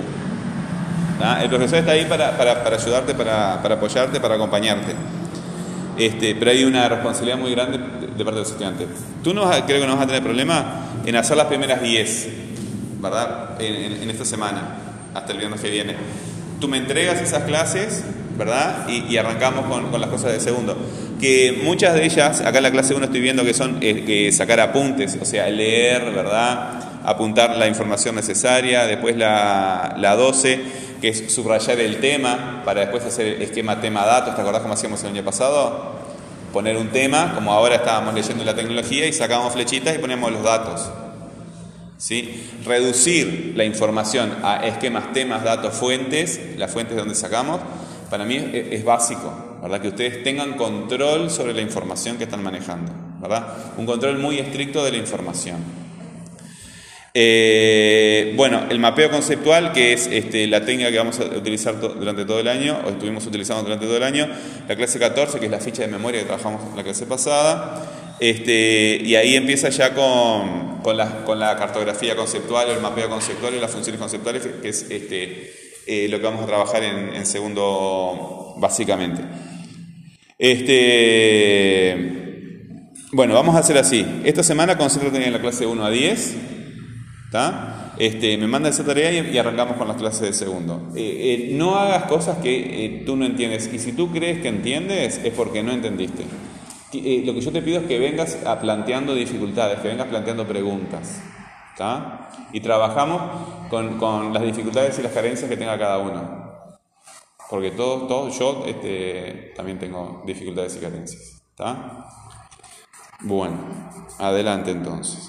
El 1.42 1.50
profesor 1.50 1.80
está 1.80 1.92
ahí 1.92 2.06
para, 2.06 2.30
ayudarte, 2.30 3.14
para, 3.14 3.56
apoyarte, 3.56 4.20
para 4.20 4.36
acompañarte. 4.36 4.96
Este, 5.98 6.34
pero 6.36 6.52
hay 6.52 6.64
una 6.64 6.88
responsabilidad 6.88 7.38
muy 7.38 7.52
grande 7.52 7.78
de, 7.78 8.24
parte 8.24 8.32
de 8.32 8.40
los 8.40 8.50
estudiantes. 8.50 8.88
Tú 9.22 9.34
no 9.34 9.50
creo 9.66 9.82
que 9.82 9.88
no 9.88 9.96
vas 9.96 10.04
a 10.04 10.08
tener 10.08 10.24
problema 10.24 10.86
en 11.06 11.16
hacer 11.18 11.36
las 11.36 11.48
primeras 11.48 11.82
10, 11.82 12.30
¿verdad? 13.02 13.62
En, 13.62 14.10
esta 14.10 14.24
semana, 14.24 14.78
hasta 15.14 15.34
el 15.34 15.40
viernes 15.40 15.60
que 15.60 15.70
viene. 15.70 15.96
Tú 16.62 16.70
me 16.70 16.78
entregas 16.78 17.22
esas 17.22 17.44
clases, 17.44 18.04
¿verdad? 18.38 18.88
Y, 18.88 19.18
arrancamos 19.18 19.66
con, 19.66 19.92
con 19.92 20.00
las 20.00 20.10
cosas 20.10 20.32
de 20.32 20.40
segundo 20.40 20.78
que 21.20 21.60
muchas 21.64 21.94
de 21.94 22.06
ellas, 22.06 22.42
acá 22.42 22.58
en 22.58 22.64
la 22.64 22.72
clase 22.72 22.96
1 22.96 23.06
estoy 23.06 23.22
viendo 23.22 23.44
que 23.44 23.54
son 23.54 23.78
eh, 23.82 24.32
sacar 24.32 24.60
apuntes, 24.60 25.18
o 25.22 25.26
sea, 25.26 25.50
leer, 25.50 26.12
¿verdad? 26.12 27.02
Apuntar 27.04 27.58
la 27.58 27.68
información 27.68 28.16
necesaria, 28.16 28.86
después 28.86 29.18
la, 29.18 29.96
la 29.98 30.16
12, 30.16 30.60
que 31.02 31.10
es 31.10 31.32
subrayar 31.34 31.80
el 31.80 31.98
tema, 31.98 32.62
para 32.64 32.82
después 32.82 33.04
hacer 33.04 33.42
esquema 33.42 33.82
tema-datos, 33.82 34.36
¿te 34.36 34.42
acordás 34.42 34.62
cómo 34.62 34.74
hacíamos 34.74 35.04
el 35.04 35.10
año 35.10 35.24
pasado? 35.24 36.00
Poner 36.54 36.78
un 36.78 36.90
tema, 36.90 37.34
como 37.36 37.52
ahora 37.54 37.76
estábamos 37.76 38.14
leyendo 38.14 38.44
la 38.44 38.56
tecnología, 38.56 39.06
y 39.06 39.14
sacamos 39.14 39.54
flechitas 39.54 39.96
y 39.96 40.00
ponemos 40.00 40.32
los 40.32 40.44
datos. 40.44 40.90
¿Sí? 41.98 42.50
Reducir 42.66 43.54
la 43.58 43.66
información 43.66 44.38
a 44.42 44.66
esquemas, 44.66 45.12
temas, 45.12 45.44
datos, 45.44 45.74
fuentes, 45.74 46.40
las 46.58 46.72
fuentes 46.72 46.96
de 46.96 47.02
donde 47.02 47.16
sacamos, 47.16 47.60
para 48.10 48.24
mí 48.24 48.38
es 48.54 48.86
básico. 48.86 49.49
¿Verdad? 49.62 49.82
Que 49.82 49.90
ustedes 49.90 50.24
tengan 50.24 50.54
control 50.54 51.30
sobre 51.30 51.54
la 51.54 51.62
información 51.62 52.18
que 52.18 52.26
están 52.26 52.44
manejando, 52.44 52.92
¿verdad? 53.20 53.74
Un 53.78 53.86
control 53.86 54.18
muy 54.20 54.40
estricto 54.40 54.84
de 54.84 54.92
la 54.92 54.98
información. 54.98 55.58
Eh, 57.14 58.34
bueno, 58.36 58.68
el 58.70 58.80
mapeo 58.80 59.10
conceptual, 59.10 59.74
que 59.74 59.94
es 59.94 60.08
este, 60.08 60.48
la 60.48 60.64
técnica 60.64 60.92
que 60.92 60.98
vamos 60.98 61.20
a 61.20 61.26
utilizar 61.26 61.80
durante 61.80 62.26
todo 62.26 62.40
el 62.40 62.48
año, 62.48 62.80
o 62.86 62.90
estuvimos 62.90 63.26
utilizando 63.26 63.64
durante 63.64 63.86
todo 63.86 63.98
el 63.98 64.04
año, 64.04 64.28
la 64.68 64.76
clase 64.76 65.00
14, 65.00 65.40
que 65.40 65.46
es 65.46 65.52
la 65.52 65.60
ficha 65.60 65.82
de 65.82 65.88
memoria 65.88 66.20
que 66.20 66.28
trabajamos 66.28 66.70
en 66.70 66.78
la 66.78 66.84
clase 66.84 67.06
pasada, 67.08 68.16
este, 68.20 69.02
y 69.04 69.16
ahí 69.16 69.36
empieza 69.36 69.70
ya 69.70 69.94
con, 69.94 70.82
con, 70.84 70.98
la, 70.98 71.56
cartografía 71.58 72.16
conceptual, 72.16 72.70
el 72.70 72.80
mapeo 72.80 73.10
conceptual 73.10 73.56
y 73.56 73.60
las 73.60 73.72
funciones 73.72 74.00
conceptuales, 74.00 74.48
que 74.62 74.70
es 74.70 74.84
este, 74.90 75.54
eh, 75.88 76.08
lo 76.10 76.20
que 76.20 76.24
vamos 76.24 76.44
a 76.44 76.48
trabajar 76.48 76.84
en 76.84 77.26
segundo, 77.26 78.54
básicamente. 78.58 79.49
Este, 80.42 81.98
bueno, 83.12 83.34
vamos 83.34 83.58
a 83.58 83.60
hacer 83.60 83.78
así. 83.78 84.06
Esta 84.24 84.42
semana 84.42 84.78
concéntrate 84.78 85.28
en 85.28 85.34
la 85.34 85.42
clase 85.42 85.66
1 85.66 85.86
a 85.86 85.90
10. 85.90 86.38
Este, 87.98 88.38
me 88.38 88.48
manda 88.48 88.70
esa 88.70 88.86
tarea 88.86 89.12
y, 89.12 89.38
arrancamos 89.38 89.76
con 89.76 89.90
las 89.90 89.98
clases 89.98 90.22
de 90.22 90.32
segundo. 90.32 90.94
Eh, 90.96 91.50
eh, 91.50 91.56
no 91.56 91.76
hagas 91.76 92.04
cosas 92.06 92.38
que 92.38 92.86
eh, 92.86 93.04
tú 93.06 93.18
no 93.18 93.26
entiendes. 93.26 93.70
Y 93.74 93.80
si 93.80 93.92
tú 93.92 94.14
crees 94.14 94.40
que 94.40 94.48
entiendes, 94.48 95.20
es 95.22 95.34
porque 95.34 95.62
no 95.62 95.74
entendiste. 95.74 96.24
lo 96.24 97.34
que 97.34 97.42
yo 97.42 97.52
te 97.52 97.62
pido 97.62 97.82
es 97.82 97.88
que 97.88 98.00
vengas 98.00 98.40
a 98.46 98.62
planteando 98.62 99.14
dificultades, 99.14 99.80
que 99.80 99.90
vengas 99.90 100.08
planteando 100.08 100.48
preguntas. 100.48 101.22
Y 102.54 102.62
trabajamos 102.62 103.22
con 103.70 104.34
las 104.34 104.44
dificultades 104.44 104.98
y 105.00 105.02
las 105.02 105.12
carencias 105.12 105.50
que 105.50 105.58
tenga 105.58 105.78
cada 105.78 105.98
uno. 105.98 106.49
Porque 107.50 107.72
todos, 107.72 108.08
todos 108.08 108.38
yo 108.38 108.64
este, 108.66 109.54
también 109.56 109.80
tengo 109.80 110.22
dificultades 110.26 110.76
y 110.78 110.80
carencias. 110.80 111.44
Bueno, 113.22 113.58
adelante 114.20 114.72
entonces. 114.72 115.29